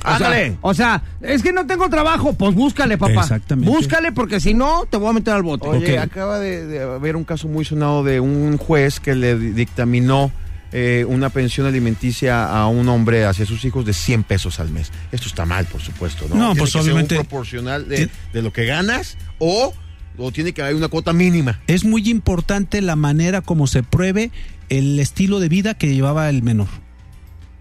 O 0.00 0.02
sea, 0.06 0.14
Ándale. 0.14 0.56
o 0.60 0.74
sea, 0.74 1.02
es 1.20 1.42
que 1.42 1.52
no 1.52 1.66
tengo 1.66 1.88
trabajo, 1.90 2.32
pues 2.32 2.54
búscale, 2.54 2.96
papá. 2.96 3.20
Exactamente. 3.22 3.68
Búscale 3.70 4.12
porque 4.12 4.38
si 4.38 4.54
no, 4.54 4.84
te 4.88 4.96
voy 4.96 5.10
a 5.10 5.12
meter 5.12 5.34
al 5.34 5.42
bote. 5.42 5.66
Oye, 5.66 5.98
acaba 5.98 6.38
de, 6.38 6.66
de 6.66 6.82
haber 6.82 7.16
un 7.16 7.24
caso 7.24 7.48
muy 7.48 7.64
sonado 7.64 8.04
de 8.04 8.20
un 8.20 8.58
juez 8.58 9.00
que 9.00 9.16
le 9.16 9.36
di- 9.36 9.50
dictaminó 9.50 10.30
eh, 10.72 11.04
una 11.08 11.30
pensión 11.30 11.66
alimenticia 11.66 12.44
a 12.52 12.66
un 12.68 12.88
hombre 12.88 13.24
hacia 13.24 13.46
sus 13.46 13.64
hijos 13.64 13.84
de 13.84 13.92
100 13.92 14.24
pesos 14.24 14.60
al 14.60 14.70
mes. 14.70 14.90
Esto 15.12 15.28
está 15.28 15.46
mal, 15.46 15.64
por 15.66 15.80
supuesto, 15.80 16.26
¿no? 16.28 16.34
No, 16.34 16.40
Tiene 16.52 16.58
pues 16.58 16.72
que 16.72 16.78
ser 16.78 16.82
obviamente- 16.82 17.14
un 17.18 17.24
proporcional 17.24 17.88
de, 17.88 18.10
lo 18.34 18.52
que 18.52 18.66
ganas 18.66 19.16
o, 19.38 19.72
o 20.18 20.32
tiene 20.32 20.52
que 20.52 20.62
haber 20.62 20.74
una 20.74 20.88
cuota 20.88 21.12
mínima. 21.12 21.60
Es 21.66 21.84
muy 21.84 22.08
importante 22.10 22.82
la 22.82 22.96
manera 22.96 23.40
como 23.40 23.66
se 23.66 23.82
pruebe 23.82 24.30
el 24.68 24.98
estilo 25.00 25.40
de 25.40 25.48
vida 25.48 25.74
que 25.74 25.94
llevaba 25.94 26.28
el 26.28 26.42
menor. 26.42 26.68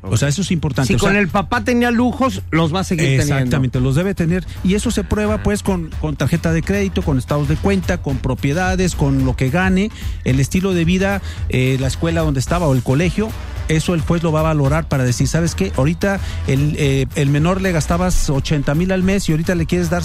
O 0.10 0.17
sea, 0.17 0.28
eso 0.28 0.41
es 0.41 0.52
importante. 0.52 0.88
Si 0.88 0.96
O 0.96 1.00
sea, 1.00 1.10
con 1.10 1.17
el 1.17 1.28
papá 1.28 1.63
tenía 1.63 1.91
lujos, 1.91 2.41
los 2.52 2.74
va 2.74 2.82
a 2.82 2.84
seguir 2.84 3.06
teniendo. 3.06 3.36
Exactamente, 3.36 3.80
los 3.80 3.96
debe 3.96 4.13
tener. 4.13 4.46
Y 4.63 4.76
eso 4.76 4.91
se 4.91 5.04
prueba 5.04 5.43
pues 5.43 5.63
con, 5.63 5.89
con 6.02 6.15
tarjeta 6.15 6.52
de 6.52 6.62
crédito, 6.62 7.02
con 7.02 7.17
estados 7.17 7.48
de 7.48 7.56
cuenta, 7.56 7.98
con 8.00 8.17
propiedades, 8.17 8.96
con 8.96 9.26
lo 9.26 9.36
que 9.36 9.50
gane, 9.50 9.91
el 10.24 10.39
estilo 10.39 10.74
de 10.74 10.86
vida, 10.86 11.22
eh, 11.50 11.78
la 11.80 11.88
escuela 11.88 12.22
donde 12.22 12.39
estaba 12.39 12.67
o 12.67 12.74
el 12.74 12.84
colegio. 12.84 13.30
Eso 13.67 13.93
el 13.93 14.02
juez 14.02 14.24
lo 14.24 14.32
va 14.32 14.39
a 14.39 14.43
valorar 14.43 14.88
para 14.88 15.04
decir, 15.04 15.28
¿sabes 15.28 15.54
qué? 15.54 15.74
Ahorita 15.76 16.22
el, 16.48 16.76
eh, 16.78 17.06
el 17.15 17.30
menor 17.30 17.62
le 17.62 17.74
gastabas 17.74 18.30
80 18.30 18.74
mil 18.76 18.91
al 18.93 19.04
mes 19.04 19.28
y 19.28 19.34
ahorita 19.34 19.56
le 19.56 19.65
quieres 19.65 19.89
dar 19.89 20.04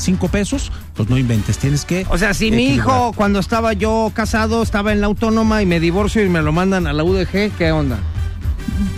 5 0.00 0.28
pesos, 0.28 0.72
pues 0.94 1.08
no 1.08 1.18
inventes, 1.18 1.58
tienes 1.58 1.84
que... 1.84 2.06
O 2.10 2.18
sea, 2.18 2.34
si 2.34 2.50
mi 2.50 2.74
hijo, 2.74 3.12
cuando 3.14 3.38
estaba 3.38 3.72
yo 3.72 4.10
casado, 4.14 4.62
estaba 4.62 4.92
en 4.92 5.00
la 5.00 5.06
autónoma 5.06 5.62
y 5.62 5.66
me 5.66 5.80
divorcio 5.80 6.24
y 6.24 6.28
me 6.28 6.42
lo 6.42 6.52
mandan 6.52 6.86
a 6.86 6.92
la 6.92 7.04
UDG, 7.04 7.52
¿qué 7.56 7.72
onda? 7.72 7.98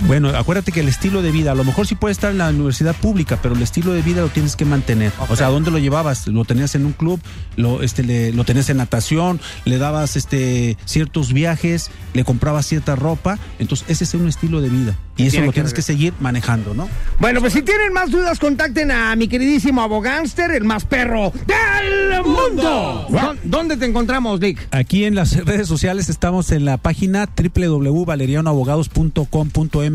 Bueno, 0.06 0.30
acuérdate 0.30 0.72
que 0.72 0.80
el 0.80 0.88
estilo 0.88 1.22
de 1.22 1.30
vida, 1.30 1.52
a 1.52 1.54
lo 1.54 1.62
mejor 1.64 1.86
sí 1.86 1.94
puede 1.94 2.12
estar 2.12 2.32
en 2.32 2.38
la 2.38 2.48
universidad 2.50 2.94
pública, 2.96 3.38
pero 3.40 3.54
el 3.54 3.62
estilo 3.62 3.92
de 3.92 4.02
vida 4.02 4.20
lo 4.20 4.28
tienes 4.28 4.56
que 4.56 4.64
mantener. 4.64 5.12
O 5.28 5.36
sea, 5.36 5.46
¿dónde 5.48 5.70
lo 5.70 5.78
llevabas? 5.78 6.26
Lo 6.26 6.44
tenías 6.44 6.74
en 6.74 6.86
un 6.86 6.92
club, 6.92 7.20
lo, 7.56 7.82
este, 7.82 8.02
le- 8.02 8.32
lo 8.32 8.42
tenías 8.44 8.68
en 8.68 8.78
natación, 8.78 9.40
le 9.64 9.78
dabas 9.78 10.16
este, 10.16 10.76
ciertos 10.86 11.32
viajes, 11.32 11.90
le 12.14 12.24
comprabas 12.24 12.66
cierta 12.66 12.96
ropa. 12.96 13.38
Entonces, 13.60 13.86
ese 13.88 14.02
es 14.04 14.14
un 14.14 14.26
estilo 14.28 14.60
de 14.60 14.70
vida. 14.70 14.96
Y 15.16 15.26
eso 15.26 15.40
lo 15.40 15.46
que 15.48 15.52
tienes 15.52 15.72
ver. 15.72 15.76
que 15.76 15.82
seguir 15.82 16.14
manejando, 16.20 16.74
¿no? 16.74 16.88
Bueno, 17.20 17.40
pues 17.40 17.52
si 17.52 17.62
tienen 17.62 17.92
más 17.92 18.10
dudas, 18.10 18.38
contacten 18.40 18.90
a 18.90 19.14
mi 19.14 19.28
queridísimo 19.28 19.82
abogánster, 19.82 20.50
el 20.50 20.64
más 20.64 20.84
perro 20.84 21.32
del 21.46 22.22
mundo. 22.24 23.06
¿Dó- 23.08 23.36
¿Dónde 23.44 23.76
te 23.76 23.84
encontramos, 23.86 24.40
Dick? 24.40 24.66
Aquí 24.72 25.04
en 25.04 25.14
las 25.14 25.36
redes 25.44 25.68
sociales 25.68 26.08
estamos 26.08 26.50
en 26.50 26.64
la 26.64 26.76
página 26.78 27.28
www.valerianoabogados.com.mx 27.36 29.91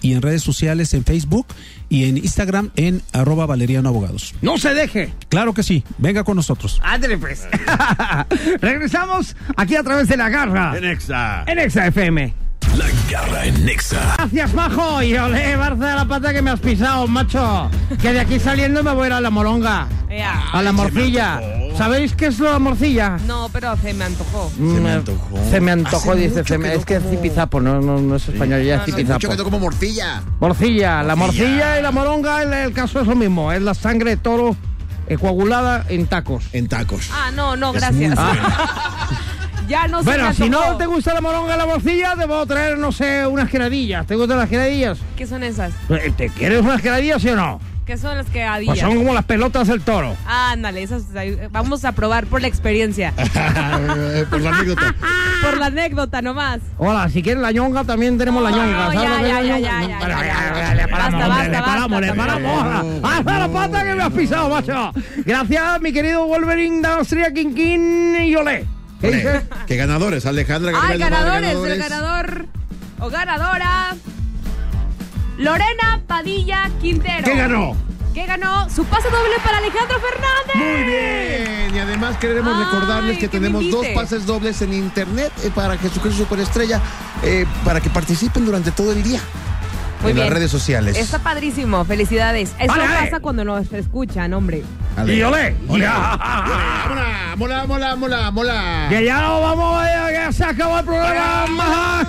y 0.00 0.12
en 0.12 0.22
redes 0.22 0.42
sociales 0.42 0.94
en 0.94 1.04
Facebook 1.04 1.46
y 1.88 2.04
en 2.08 2.16
Instagram 2.16 2.70
en 2.76 3.02
arroba 3.12 3.46
valerianoabogados. 3.46 4.34
No 4.42 4.58
se 4.58 4.74
deje. 4.74 5.12
Claro 5.28 5.54
que 5.54 5.62
sí, 5.62 5.84
venga 5.98 6.24
con 6.24 6.36
nosotros. 6.36 6.80
Ándale, 6.82 7.18
pues. 7.18 7.46
Regresamos 8.60 9.36
aquí 9.56 9.76
a 9.76 9.82
través 9.82 10.08
de 10.08 10.16
la 10.16 10.28
garra. 10.28 10.76
En 10.76 10.84
Exa. 10.84 11.44
En 11.46 11.58
Exa 11.58 11.86
FM. 11.86 12.49
La 12.80 12.86
garra 13.10 13.44
en 13.44 13.64
Nexa. 13.66 14.14
Gracias, 14.16 14.54
majo. 14.54 15.02
Y 15.02 15.14
olé, 15.14 15.54
Barça 15.58 15.76
de 15.90 15.94
la 15.96 16.04
pata 16.06 16.32
que 16.32 16.40
me 16.40 16.50
has 16.50 16.60
pisado, 16.60 17.06
macho. 17.06 17.70
Que 18.00 18.14
de 18.14 18.20
aquí 18.20 18.40
saliendo 18.40 18.82
me 18.82 18.92
voy 18.94 19.04
a 19.04 19.06
ir 19.08 19.12
a 19.12 19.20
la 19.20 19.28
moronga. 19.28 19.86
Ea. 20.08 20.50
A 20.52 20.62
la 20.62 20.72
morcilla. 20.72 21.40
¿Sabéis 21.76 22.14
qué 22.14 22.26
es 22.28 22.38
la 22.40 22.58
morcilla? 22.58 23.18
No, 23.26 23.50
pero 23.52 23.76
se 23.76 23.92
me 23.92 24.04
antojó. 24.04 24.50
Se 24.56 24.60
me 24.62 24.80
Mm, 24.80 24.86
antojó. 24.86 25.38
Se 25.50 25.60
me 25.60 25.70
antojó, 25.72 26.12
Hace 26.12 26.20
dice. 26.20 26.36
mucho 26.38 26.54
se 26.54 26.58
me- 26.58 26.64
que 26.68 26.74
no 26.74 26.80
es 26.80 26.86
que 26.86 26.94
es 26.96 27.02
como- 27.02 27.14
zipizapo, 27.14 27.60
no, 27.60 27.80
no, 27.82 27.98
no 28.00 28.16
es 28.16 28.28
español, 28.28 28.62
ya 28.64 28.74
es 28.76 28.80
No, 28.80 28.86
no, 28.86 28.92
zipizapo. 28.96 29.14
Mucho 29.14 29.28
que 29.30 29.36
no 29.36 29.44
como 29.44 29.58
morcilla. 29.60 30.22
Morcilla, 30.40 31.02
la 31.02 31.16
morcilla 31.16 31.78
y 31.78 31.82
la 31.82 31.90
moronga, 31.90 32.42
el, 32.42 32.52
el 32.52 32.72
caso 32.72 33.00
es 33.00 33.06
lo 33.06 33.14
mismo. 33.14 33.52
Es 33.52 33.60
la 33.62 33.74
sangre 33.74 34.10
de 34.10 34.16
toro 34.16 34.56
eh, 35.06 35.18
coagulada 35.18 35.84
en 35.88 36.06
tacos. 36.06 36.44
En 36.52 36.66
tacos. 36.68 37.08
Ah, 37.12 37.30
no, 37.34 37.56
no, 37.56 37.72
Es 37.74 37.80
gracias. 37.80 38.18
ya 39.70 39.86
no 39.86 40.02
se 40.02 40.10
me 40.10 40.16
Bueno, 40.16 40.34
si 40.34 40.50
no 40.50 40.76
te 40.76 40.86
gusta 40.86 41.14
la 41.14 41.20
moronga 41.20 41.56
la 41.56 41.64
morcilla, 41.64 42.14
te 42.18 42.26
puedo 42.26 42.44
traer, 42.44 42.76
no 42.76 42.90
sé, 42.90 43.24
unas 43.26 43.48
queradillas. 43.48 44.04
¿Te 44.04 44.16
gustan 44.16 44.38
las 44.38 44.48
queradillas? 44.48 44.98
¿Qué 45.16 45.26
son 45.26 45.44
esas? 45.44 45.72
Eh, 45.88 46.12
¿Te 46.16 46.28
quieres 46.28 46.60
unas 46.60 46.82
queradillas, 46.82 47.22
sí 47.22 47.28
o 47.28 47.36
no? 47.36 47.60
¿Qué 47.86 47.96
son 47.96 48.16
las 48.16 48.26
que 48.26 48.46
Pues 48.66 48.78
son 48.78 48.96
como 48.96 49.14
las 49.14 49.24
pelotas 49.24 49.66
del 49.66 49.80
toro. 49.80 50.16
Ándale, 50.26 50.82
esas 50.82 51.06
vamos 51.50 51.84
a 51.84 51.92
probar 51.92 52.26
por 52.26 52.40
la 52.40 52.46
experiencia, 52.46 53.12
Por 54.30 54.40
la 54.40 54.50
anécdota. 54.50 54.94
por 55.42 55.56
la 55.58 55.66
anécdota 55.66 56.22
nomás. 56.22 56.60
Hola, 56.78 57.08
si 57.08 57.22
quieres 57.22 57.42
la 57.42 57.50
ñonga, 57.50 57.82
también 57.82 58.16
tenemos 58.16 58.42
la 58.44 58.50
ñonga. 58.50 58.92
no, 58.92 58.92
¿Sabes 58.92 59.28
ya, 59.28 59.42
ya, 59.42 59.58
ya, 59.58 60.74
Le 60.74 60.88
paramos, 60.88 61.28
Basta, 61.28 61.48
le 61.48 61.58
paramos, 61.58 62.00
le 62.00 62.14
paramos. 62.14 62.86
¡Hasta 63.02 63.38
la 63.38 63.48
pata 63.48 63.84
que 63.84 63.94
me 63.94 64.02
has 64.02 64.12
pisado, 64.12 64.48
macho! 64.48 64.92
Gracias, 65.24 65.80
mi 65.80 65.92
querido 65.92 66.26
Wolverine, 66.26 66.80
Danastria, 66.82 67.32
Quinquín 67.32 68.16
y 68.22 68.36
Olé. 68.36 68.79
¿Qué 69.00 69.76
ganadores? 69.76 70.26
Alejandra 70.26 70.72
Ay, 70.80 70.98
ganadores, 70.98 71.54
el 71.56 71.78
ganador 71.78 72.46
o 73.00 73.08
ganadora. 73.08 73.96
Lorena 75.38 76.00
Padilla 76.06 76.70
Quintero. 76.80 77.24
¿Qué 77.24 77.34
ganó? 77.34 77.74
¿Qué 78.12 78.26
ganó? 78.26 78.68
Su 78.68 78.84
pase 78.84 79.08
doble 79.08 79.36
para 79.42 79.58
Alejandro 79.58 79.98
Fernández. 80.00 80.56
Muy 80.56 80.84
bien. 80.84 81.74
Y 81.74 81.78
además 81.78 82.16
queremos 82.18 82.52
Ay, 82.54 82.64
recordarles 82.64 83.18
que, 83.18 83.28
tenemos 83.28 83.70
dos 83.70 83.86
pases 83.94 84.26
dobles 84.26 84.60
en 84.62 84.74
internet 84.74 85.32
eh, 85.44 85.50
para 85.54 85.78
Jesucristo 85.78 86.24
Superestrella, 86.24 86.80
eh, 87.22 87.46
para 87.64 87.80
que 87.80 87.88
participen 87.88 88.44
durante 88.44 88.72
todo 88.72 88.92
el 88.92 89.02
día 89.02 89.20
Muy 90.02 90.10
en 90.10 90.16
bien. 90.16 90.26
las 90.26 90.34
redes 90.34 90.50
sociales. 90.50 90.98
Está 90.98 91.20
padrísimo, 91.20 91.84
felicidades. 91.84 92.52
Eso 92.58 92.68
vale. 92.74 92.84
pasa 92.86 93.20
cuando 93.20 93.44
nos 93.44 93.72
escuchan, 93.72 94.34
hombre. 94.34 94.64
Ale. 95.00 95.14
Y 95.14 95.22
Olé. 95.22 95.56
Ole. 95.68 95.84
Ya. 95.84 96.18
Mola, 97.36 97.36
mola, 97.36 97.66
mola, 97.66 97.96
mola, 97.96 98.30
mola. 98.30 98.86
Que 98.88 99.04
ya 99.04 99.20
no 99.20 99.40
vamos, 99.40 99.82
que 100.08 100.32
se 100.32 100.44
acabó 100.44 100.78
el 100.78 100.84
programa. 100.84 102.06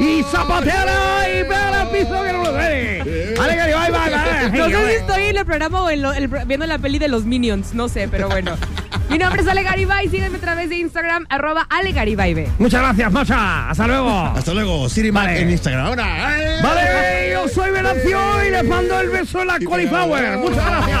Y 0.00 0.22
zapatera 0.30 1.28
y 1.28 1.42
pega 1.44 1.82
el 1.82 1.88
piso 1.88 2.22
que 2.22 2.32
no 2.32 2.44
lo 2.44 2.52
ve. 2.52 3.34
Vale, 3.36 3.54
que 3.56 3.62
bye, 3.62 3.90
bye, 3.90 4.50
bye. 4.50 4.58
No 4.58 4.66
sé 4.78 4.86
si 4.88 4.94
estoy 4.94 5.22
en 5.24 5.36
el 5.38 5.44
programa 5.44 5.82
o 5.82 5.90
en 5.90 6.02
lo- 6.02 6.12
el- 6.12 6.28
viendo 6.28 6.66
la 6.66 6.78
peli 6.78 6.98
de 6.98 7.08
los 7.08 7.24
Minions, 7.24 7.74
no 7.74 7.88
sé, 7.88 8.08
pero 8.08 8.28
bueno. 8.28 8.52
Mi 9.10 9.16
nombre 9.16 9.40
es 9.40 9.48
Ale 9.48 9.62
Garibay, 9.62 10.08
sígueme 10.10 10.36
a 10.36 10.40
través 10.40 10.68
de 10.68 10.76
Instagram, 10.76 11.24
arroba 11.30 11.66
Ale 11.70 11.92
Garibay. 11.92 12.46
Muchas 12.58 12.82
gracias, 12.82 13.10
Macha. 13.10 13.70
Hasta 13.70 13.86
luego. 13.86 14.10
Hasta 14.36 14.52
luego, 14.54 14.88
Siri 14.88 15.10
Vale. 15.10 15.40
en 15.40 15.50
Instagram. 15.50 15.86
Ahora. 15.86 16.38
¡eh! 16.38 16.58
Vale, 16.62 17.30
yo 17.32 17.48
soy 17.48 17.70
Venancio 17.70 18.44
y 18.46 18.50
les 18.50 18.64
mando 18.64 19.00
el 19.00 19.08
beso 19.08 19.40
en 19.40 19.46
la 19.46 19.58
cauliflower. 19.58 20.36
Muchas 20.38 20.64
gracias. 20.64 21.00